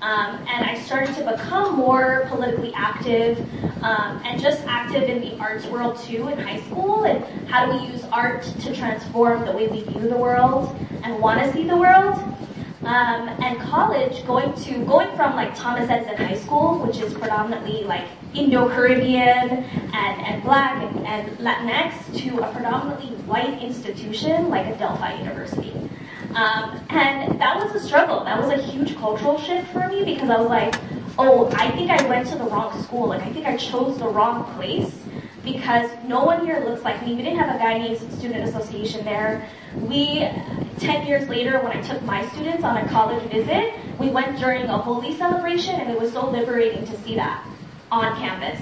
Um, 0.02 0.36
and 0.48 0.64
I 0.64 0.80
started 0.80 1.14
to 1.16 1.30
become 1.30 1.76
more 1.76 2.26
politically 2.28 2.72
active 2.74 3.38
um, 3.82 4.20
and 4.24 4.40
just 4.40 4.62
active 4.66 5.04
in 5.04 5.20
the 5.20 5.38
arts 5.38 5.66
world 5.66 5.98
too 5.98 6.28
in 6.28 6.38
high 6.38 6.60
school. 6.60 7.04
And 7.04 7.24
how 7.48 7.66
do 7.66 7.78
we 7.78 7.92
use 7.92 8.04
art 8.04 8.42
to 8.42 8.74
transform 8.74 9.44
the 9.44 9.52
way 9.52 9.68
we 9.68 9.82
view 9.82 10.08
the 10.08 10.16
world 10.16 10.74
and 11.02 11.20
want 11.20 11.42
to 11.42 11.52
see 11.52 11.66
the 11.68 11.76
world? 11.76 12.16
Um, 12.82 13.28
and 13.42 13.60
college, 13.60 14.26
going 14.26 14.54
to 14.64 14.84
going 14.86 15.14
from 15.14 15.36
like 15.36 15.54
Thomas 15.54 15.90
Edison 15.90 16.16
High 16.16 16.36
School, 16.36 16.78
which 16.86 16.98
is 16.98 17.12
predominantly 17.12 17.84
like 17.84 18.08
Indo-Caribbean 18.32 19.50
and, 19.50 20.20
and 20.22 20.42
Black 20.42 20.82
and, 20.82 21.06
and 21.06 21.38
Latinx, 21.38 21.92
to 22.22 22.38
a 22.38 22.50
predominantly 22.52 23.16
white 23.24 23.62
institution 23.62 24.48
like 24.48 24.66
Adelphi 24.66 25.18
University. 25.18 25.89
Um, 26.34 26.80
and 26.90 27.40
that 27.40 27.56
was 27.56 27.74
a 27.74 27.80
struggle. 27.86 28.24
That 28.24 28.38
was 28.40 28.50
a 28.50 28.62
huge 28.62 28.96
cultural 28.96 29.38
shift 29.38 29.72
for 29.72 29.88
me 29.88 30.04
because 30.04 30.30
I 30.30 30.36
was 30.38 30.48
like, 30.48 30.74
oh, 31.18 31.50
I 31.54 31.70
think 31.72 31.90
I 31.90 32.06
went 32.08 32.28
to 32.28 32.38
the 32.38 32.44
wrong 32.44 32.72
school. 32.82 33.08
Like 33.08 33.22
I 33.22 33.32
think 33.32 33.46
I 33.46 33.56
chose 33.56 33.98
the 33.98 34.08
wrong 34.08 34.44
place 34.54 34.94
because 35.44 35.90
no 36.04 36.24
one 36.24 36.44
here 36.44 36.60
looks 36.64 36.82
like 36.84 37.04
me. 37.04 37.14
We 37.14 37.22
didn't 37.22 37.38
have 37.38 37.54
a 37.54 37.58
Guyanese 37.58 38.10
Student 38.12 38.44
Association 38.44 39.04
there. 39.04 39.48
We, 39.80 40.28
10 40.78 41.06
years 41.06 41.28
later, 41.28 41.60
when 41.60 41.72
I 41.72 41.80
took 41.82 42.02
my 42.02 42.26
students 42.28 42.64
on 42.64 42.76
a 42.76 42.88
college 42.88 43.22
visit, 43.30 43.74
we 43.98 44.10
went 44.10 44.38
during 44.38 44.64
a 44.66 44.78
Holi 44.78 45.16
celebration 45.16 45.74
and 45.80 45.90
it 45.90 45.98
was 45.98 46.12
so 46.12 46.30
liberating 46.30 46.84
to 46.86 46.96
see 47.02 47.16
that 47.16 47.44
on 47.90 48.16
campus. 48.16 48.60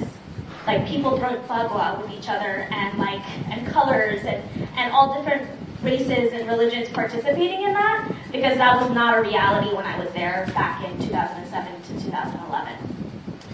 like 0.67 0.87
people 0.87 1.19
throwing 1.19 1.41
phagwah 1.45 2.01
with 2.01 2.11
each 2.13 2.29
other 2.29 2.69
and 2.71 2.99
like 2.99 3.23
and 3.51 3.67
colors 3.69 4.21
and 4.25 4.43
and 4.77 4.93
all 4.93 5.15
different 5.15 5.49
races 5.83 6.33
and 6.33 6.49
religions 6.49 6.88
participating 6.91 7.62
in 7.62 7.73
that 7.73 8.12
because 8.33 8.57
that 8.59 8.81
was 8.81 8.91
not 8.91 9.19
a 9.19 9.23
reality 9.23 9.75
when 9.75 9.85
I 9.85 9.99
was 10.03 10.12
there 10.12 10.51
back 10.55 10.85
in 10.85 10.99
2007 11.07 11.83
to 11.83 12.05
2011. 12.05 12.75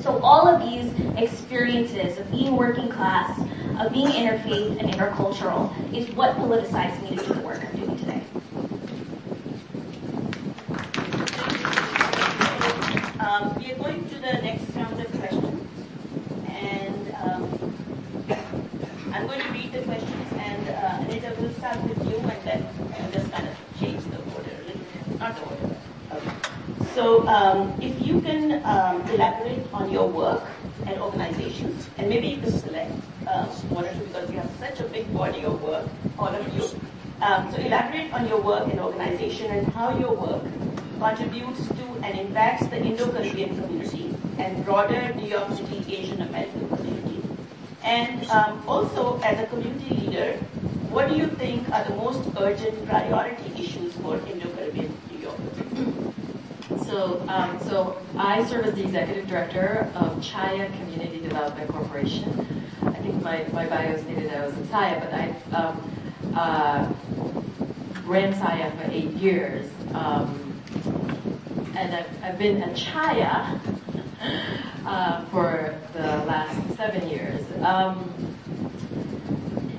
So 0.02 0.18
all 0.22 0.48
of 0.48 0.60
these 0.60 0.92
experiences 1.16 2.18
of 2.18 2.30
being 2.30 2.56
working 2.56 2.88
class, 2.88 3.38
of 3.80 3.92
being 3.92 4.08
interfaith 4.08 4.78
and 4.78 4.90
intercultural 4.90 5.72
is 5.94 6.10
what 6.14 6.36
politicized 6.36 7.02
me 7.02 7.16
to 7.16 7.24
do 7.24 7.34
the 7.34 7.40
work 7.40 7.60
I'm 7.60 7.76
doing 7.76 7.98
today. 7.98 8.22
Um, 13.20 13.56
we 13.56 13.72
are 13.72 13.76
going 13.76 14.08
to 14.08 14.14
the 14.16 14.32
next 14.42 14.74
round 14.76 15.00
of 15.00 15.10
questions, 15.18 15.62
and 16.46 17.14
um, 17.14 17.64
I'm 19.14 19.26
going 19.26 19.40
to 19.40 19.52
read 19.52 19.72
the 19.72 19.82
questions, 19.82 20.26
and 20.38 20.68
uh, 20.68 21.04
Anita 21.08 21.34
will 21.40 21.52
start 21.54 21.82
with 21.88 22.04
you, 22.10 22.18
and 22.18 22.42
then 22.46 22.62
uh, 22.62 23.10
just 23.12 23.30
kind 23.32 23.48
of 23.48 23.54
change 23.80 24.04
the 24.04 24.18
order 24.34 24.50
a 24.50 24.64
little 24.66 24.82
bit, 24.92 25.18
not 25.20 25.36
the 25.36 25.42
order. 25.42 25.76
Okay. 26.12 26.32
So, 26.94 27.26
um, 27.28 27.74
if 27.80 28.00
you 28.06 28.20
can 28.20 28.64
um, 28.64 29.00
elaborate 29.10 29.66
on 29.72 29.90
your 29.90 30.08
work 30.08 30.42
and 30.86 31.00
organizations, 31.00 31.88
and 31.98 32.08
maybe 32.08 32.28
you 32.28 32.38
can 32.38 32.52
select 32.52 32.92
uh, 33.26 33.46
one 33.70 33.84
or 33.84 33.92
two 33.94 34.04
because 34.04 34.30
you 34.30 34.36
have 34.38 34.50
such 34.60 34.80
a 34.80 34.84
big 34.84 35.12
body 35.12 35.44
of 35.44 35.62
work, 35.62 35.88
all 36.18 36.28
of 36.28 36.54
you. 36.54 36.64
Um, 37.20 37.50
so, 37.52 37.58
elaborate 37.58 38.12
on 38.24 38.30
your 38.30 38.40
work 38.40 38.68
and 38.70 38.80
organization 38.80 39.50
and 39.50 39.66
how 39.68 39.96
your 39.98 40.14
work 40.14 40.42
contributes 40.98 41.68
to 41.68 41.84
and 42.02 42.18
impacts 42.18 42.66
the 42.68 42.76
Indo-Caribbean 42.82 43.60
community 43.60 44.14
and 44.38 44.64
broader 44.64 45.12
New 45.14 45.28
York 45.28 45.52
City 45.52 45.84
Asian 45.94 46.22
American 46.22 46.68
community. 46.68 47.22
And 47.82 48.26
um, 48.30 48.62
also, 48.66 49.20
as 49.20 49.38
a 49.40 49.46
community 49.46 49.94
leader, 49.94 50.32
what 50.88 51.08
do 51.10 51.16
you 51.16 51.26
think 51.26 51.68
are 51.70 51.84
the 51.84 51.94
most 51.96 52.22
urgent 52.40 52.86
priority 52.86 53.62
issues 53.62 53.92
for 53.94 54.16
Indo-Caribbean 54.16 54.96
New 55.10 55.18
York? 55.18 55.40
So, 56.86 57.22
um, 57.28 57.58
so 57.60 58.00
I 58.16 58.44
serve 58.44 58.66
as 58.66 58.74
the 58.74 58.84
executive 58.84 59.26
director 59.26 59.90
of 59.94 60.16
Chhaya 60.18 60.72
Community 60.78 61.20
Development 61.20 61.68
Corporation. 61.68 62.64
I 62.82 62.92
think 62.92 63.22
my, 63.22 63.44
my 63.52 63.66
bio 63.66 63.96
stated 63.96 64.32
I 64.32 64.46
was 64.46 64.56
in 64.56 64.64
Chhaya, 64.68 65.00
but 65.00 65.12
I 65.12 65.56
um, 65.56 65.94
uh, 66.34 66.92
ran 68.06 68.34
Chhaya 68.34 68.76
for 68.76 68.90
eight 68.90 69.10
years. 69.12 69.70
Um, 69.92 70.52
and 71.74 71.94
I've, 71.94 72.24
I've 72.24 72.38
been 72.38 72.62
at 72.62 72.74
Chhaya 72.74 73.58
uh, 74.86 75.24
for 75.26 75.74
the 75.92 76.00
last 76.00 76.76
seven 76.76 77.08
years. 77.08 77.42
Um, 77.62 78.12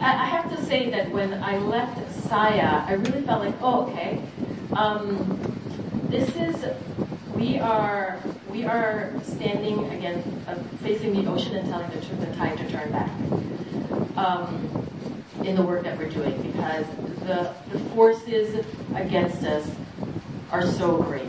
I, 0.01 0.13
I 0.13 0.25
have 0.25 0.49
to 0.55 0.63
say 0.65 0.89
that 0.91 1.11
when 1.11 1.33
I 1.43 1.57
left 1.57 1.97
Chhaya, 2.29 2.85
I 2.85 2.93
really 2.93 3.21
felt 3.23 3.45
like, 3.45 3.55
oh, 3.61 3.87
okay, 3.87 4.21
um, 4.73 5.39
this 6.09 6.35
is 6.35 6.65
we 7.35 7.59
are 7.59 8.21
we 8.51 8.65
are 8.65 9.11
standing 9.23 9.85
against 9.91 10.27
uh, 10.47 10.55
facing 10.83 11.13
the 11.13 11.29
ocean 11.29 11.55
and 11.55 11.67
telling 11.69 11.89
the 11.89 11.97
truth 11.97 12.21
and 12.23 12.35
time 12.35 12.57
to 12.57 12.69
turn 12.69 12.91
back 12.91 13.09
um, 14.17 14.69
in 15.43 15.55
the 15.55 15.61
work 15.61 15.83
that 15.83 15.97
we're 15.97 16.09
doing 16.09 16.41
because 16.41 16.85
the 17.25 17.53
the 17.71 17.79
forces 17.95 18.65
against 18.95 19.43
us 19.43 19.69
are 20.51 20.65
so 20.65 20.97
great. 20.97 21.27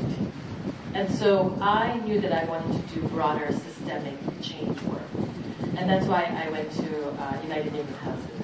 And 0.94 1.10
so 1.10 1.56
I 1.60 1.98
knew 2.00 2.20
that 2.20 2.32
I 2.32 2.44
wanted 2.44 2.72
to 2.88 2.94
do 2.94 3.06
broader 3.08 3.52
systemic 3.52 4.14
change 4.40 4.80
work. 4.82 5.02
And 5.76 5.90
that's 5.90 6.06
why 6.06 6.24
I 6.24 6.48
went 6.50 6.70
to 6.72 7.08
uh, 7.20 7.38
United 7.42 7.72
Neighborhood 7.72 8.00
Houses 8.00 8.36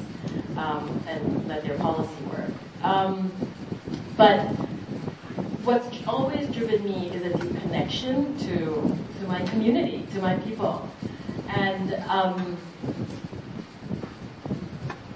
um, 0.57 1.03
and 1.09 1.49
led 1.49 1.63
their 1.65 1.79
policy 1.79 2.23
work. 2.25 2.51
Um, 2.83 3.33
but 4.17 4.41
what's 5.65 5.89
always 6.07 6.47
driven 6.49 6.85
me 6.85 7.09
is 7.11 7.23
a 7.25 7.39
deep 7.39 7.59
connection 7.61 8.37
to, 8.39 8.99
to 9.21 9.27
my 9.27 9.41
community, 9.47 10.07
to 10.13 10.21
my 10.21 10.37
people. 10.39 10.89
And 11.49 11.95
um, 12.09 12.59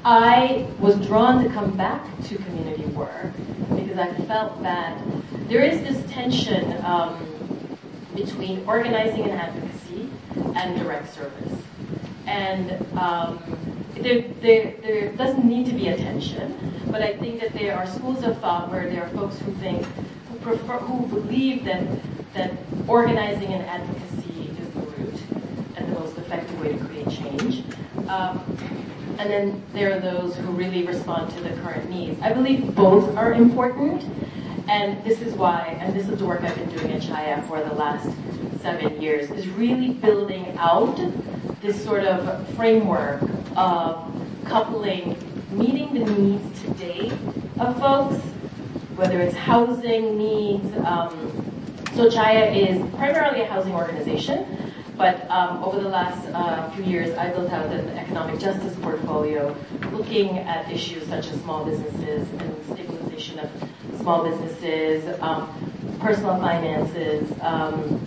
I 0.08 0.68
was 0.78 1.04
drawn 1.04 1.42
to 1.42 1.50
come 1.50 1.76
back 1.76 2.06
to 2.26 2.36
community 2.36 2.84
work 2.84 3.32
because 3.74 3.98
I 3.98 4.14
felt 4.26 4.62
that 4.62 4.96
there 5.48 5.64
is 5.64 5.80
this 5.82 6.08
tension 6.08 6.76
um, 6.84 7.26
between 8.14 8.64
organizing 8.68 9.24
and 9.24 9.32
advocacy 9.32 10.08
and 10.54 10.78
direct 10.78 11.12
service. 11.12 11.60
And 12.24 12.86
um, 12.96 13.42
there, 13.96 14.28
there, 14.40 14.74
there 14.80 15.12
doesn't 15.14 15.44
need 15.44 15.66
to 15.66 15.72
be 15.72 15.88
a 15.88 15.96
tension, 15.96 16.56
but 16.92 17.02
I 17.02 17.16
think 17.16 17.40
that 17.40 17.52
there 17.54 17.76
are 17.76 17.84
schools 17.88 18.22
of 18.22 18.38
thought 18.40 18.70
where 18.70 18.88
there 18.88 19.02
are 19.02 19.08
folks 19.08 19.40
who 19.40 19.50
think, 19.54 19.84
who 20.30 20.38
prefer, 20.38 20.78
who 20.78 21.04
believe 21.08 21.64
that, 21.64 21.84
that 22.34 22.52
organizing 22.86 23.52
and 23.52 23.64
advocacy 23.64 24.56
is 24.56 24.68
the 24.68 24.80
route 24.82 25.20
and 25.74 25.88
the 25.88 25.98
most 25.98 26.16
effective 26.16 26.60
way 26.60 26.74
to 26.74 26.84
create 26.84 27.10
change. 27.10 27.64
Um, 28.06 28.56
and 29.18 29.30
then 29.30 29.62
there 29.72 29.96
are 29.96 30.00
those 30.00 30.36
who 30.36 30.50
really 30.52 30.86
respond 30.86 31.32
to 31.34 31.40
the 31.40 31.50
current 31.60 31.88
needs. 31.88 32.20
I 32.20 32.32
believe 32.32 32.74
both 32.74 33.16
are 33.16 33.32
important, 33.32 34.04
and 34.68 35.02
this 35.04 35.20
is 35.20 35.34
why, 35.34 35.76
and 35.80 35.94
this 35.94 36.08
is 36.08 36.18
the 36.18 36.24
work 36.24 36.42
I've 36.42 36.54
been 36.56 36.70
doing 36.70 36.92
at 36.92 37.02
Chhaya 37.02 37.46
for 37.48 37.62
the 37.62 37.74
last 37.74 38.10
seven 38.60 39.00
years, 39.00 39.30
is 39.30 39.48
really 39.48 39.90
building 39.90 40.54
out 40.58 40.98
this 41.60 41.82
sort 41.82 42.04
of 42.04 42.48
framework 42.50 43.22
of 43.56 44.04
coupling 44.44 45.16
meeting 45.50 45.94
the 45.94 46.10
needs 46.12 46.62
today 46.62 47.10
of 47.58 47.78
folks, 47.78 48.16
whether 48.96 49.20
it's 49.20 49.34
housing 49.34 50.18
needs. 50.18 50.66
Um, 50.84 51.32
so 51.94 52.10
Chhaya 52.10 52.54
is 52.54 52.94
primarily 52.96 53.40
a 53.40 53.46
housing 53.46 53.74
organization, 53.74 54.72
but 54.96 55.28
um, 55.30 55.62
over 55.62 55.80
the 55.80 55.88
last 55.88 56.26
uh, 56.32 56.70
few 56.70 56.84
years, 56.84 57.16
I 57.18 57.30
built 57.30 57.52
out 57.52 57.66
an 57.66 57.88
economic 57.90 58.40
justice 58.40 58.74
portfolio 58.80 59.54
looking 59.92 60.38
at 60.38 60.70
issues 60.70 61.06
such 61.06 61.28
as 61.28 61.40
small 61.42 61.64
businesses 61.64 62.28
and 62.40 62.64
stabilization 62.72 63.38
of 63.38 63.50
small 64.00 64.24
businesses, 64.24 65.20
um, 65.20 65.48
personal 66.00 66.38
finances, 66.38 67.30
um, 67.40 68.00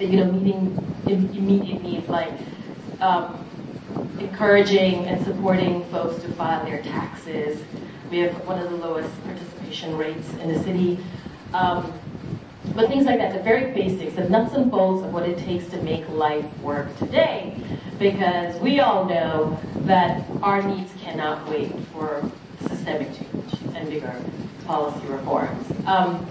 you 0.00 0.16
know, 0.16 0.32
meeting 0.32 0.84
immediate 1.06 1.82
needs 1.82 2.08
like 2.08 2.32
um, 3.00 3.38
encouraging 4.18 5.06
and 5.06 5.24
supporting 5.24 5.84
folks 5.86 6.22
to 6.22 6.28
file 6.32 6.64
their 6.64 6.82
taxes. 6.82 7.62
We 8.10 8.18
have 8.18 8.46
one 8.46 8.58
of 8.58 8.70
the 8.70 8.76
lowest 8.76 9.10
participation 9.24 9.96
rates 9.96 10.28
in 10.40 10.52
the 10.52 10.62
city. 10.62 10.98
Um, 11.52 11.92
but 12.74 12.88
things 12.88 13.06
like 13.06 13.18
that, 13.18 13.32
the 13.32 13.42
very 13.42 13.72
basics, 13.72 14.14
the 14.14 14.28
nuts 14.28 14.54
and 14.54 14.70
bolts 14.70 15.04
of 15.04 15.12
what 15.12 15.28
it 15.28 15.38
takes 15.38 15.66
to 15.68 15.82
make 15.82 16.08
life 16.08 16.46
work 16.60 16.96
today. 16.98 17.56
Because 17.98 18.60
we 18.60 18.78
all 18.78 19.04
know 19.04 19.58
that 19.86 20.24
our 20.42 20.62
needs 20.62 20.92
cannot 21.00 21.48
wait 21.48 21.72
for 21.92 22.22
systemic 22.68 23.08
change 23.08 23.54
and 23.74 23.90
bigger 23.90 24.14
policy 24.64 25.06
reforms. 25.08 25.66
Um, 25.86 26.24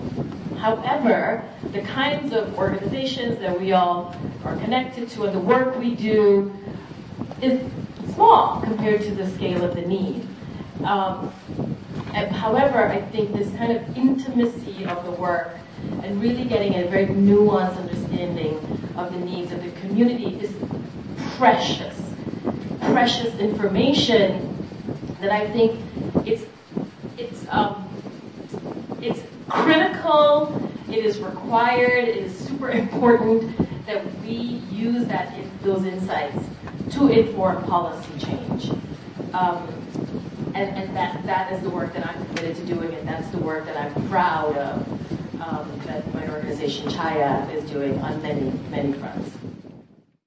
however, 0.58 1.43
the 1.73 1.82
kinds 1.82 2.32
of 2.34 2.58
organizations 2.58 3.39
that 3.39 3.60
we 3.60 3.73
all 3.73 4.15
are 4.45 4.56
connected 4.58 5.10
to 5.10 5.23
and 5.26 5.36
the 5.36 5.39
work 5.39 5.78
we 5.78 5.95
do 5.95 6.54
is 7.41 7.60
small 8.13 8.62
compared 8.62 9.02
to 9.02 9.13
the 9.13 9.30
scale 9.32 9.63
of 9.63 9.76
the 9.76 9.82
need. 9.82 10.26
Um, 10.84 11.34
however, 12.13 12.86
I 12.88 13.02
think 13.02 13.34
this 13.34 13.50
kind 13.58 13.71
of 13.73 13.97
intimacy 13.97 14.86
of 14.86 15.04
the 15.04 15.12
work 15.12 15.58
and 16.04 16.21
really 16.21 16.45
getting 16.45 16.76
a 16.76 16.88
very 16.88 17.08
nuanced 17.08 17.78
understanding 17.78 18.58
of 18.95 19.12
the 19.12 19.19
needs 19.19 19.52
of 19.52 19.63
the 19.63 19.71
community 19.82 20.39
is 20.39 20.54
precious, 21.36 22.00
precious 22.82 23.36
information 23.36 24.54
that 25.21 25.32
I 25.32 25.50
think 25.52 25.80
it's 26.26 26.45
it's 27.17 27.45
um, 27.50 27.88
it's 29.02 29.21
critical. 29.50 30.71
It 30.89 31.06
is 31.06 31.19
required. 31.19 32.08
It 32.08 32.17
is 32.17 32.38
super 32.38 32.69
important 32.84 33.58
that 33.86 34.04
we 34.21 34.62
use 34.71 35.06
that 35.08 35.34
those 35.62 35.86
insights 35.86 36.43
to 36.91 37.08
inform 37.10 37.63
policy 37.63 38.17
change. 38.17 38.71
Um, 39.34 39.73
and, 40.56 40.76
and 40.76 40.97
that, 40.97 41.23
that 41.26 41.54
is 41.54 41.62
the 41.62 41.69
work 41.69 41.93
that 41.93 42.08
I'm 42.08 42.26
committed 42.28 42.56
to 42.56 42.65
doing, 42.65 42.93
and 42.95 43.08
that's 43.08 43.28
the 43.30 43.38
work 43.38 43.65
that 43.65 43.78
I'm 43.78 44.10
proud 44.10 44.58
of 44.58 44.96
um, 45.41 45.80
that 45.86 46.13
my 46.13 46.28
organization 46.30 46.88
Chhaya 46.88 47.54
is 47.54 47.69
doing 47.69 48.00
on 48.00 48.21
many, 48.21 48.52
many 48.69 48.93
fronts. 48.93 49.37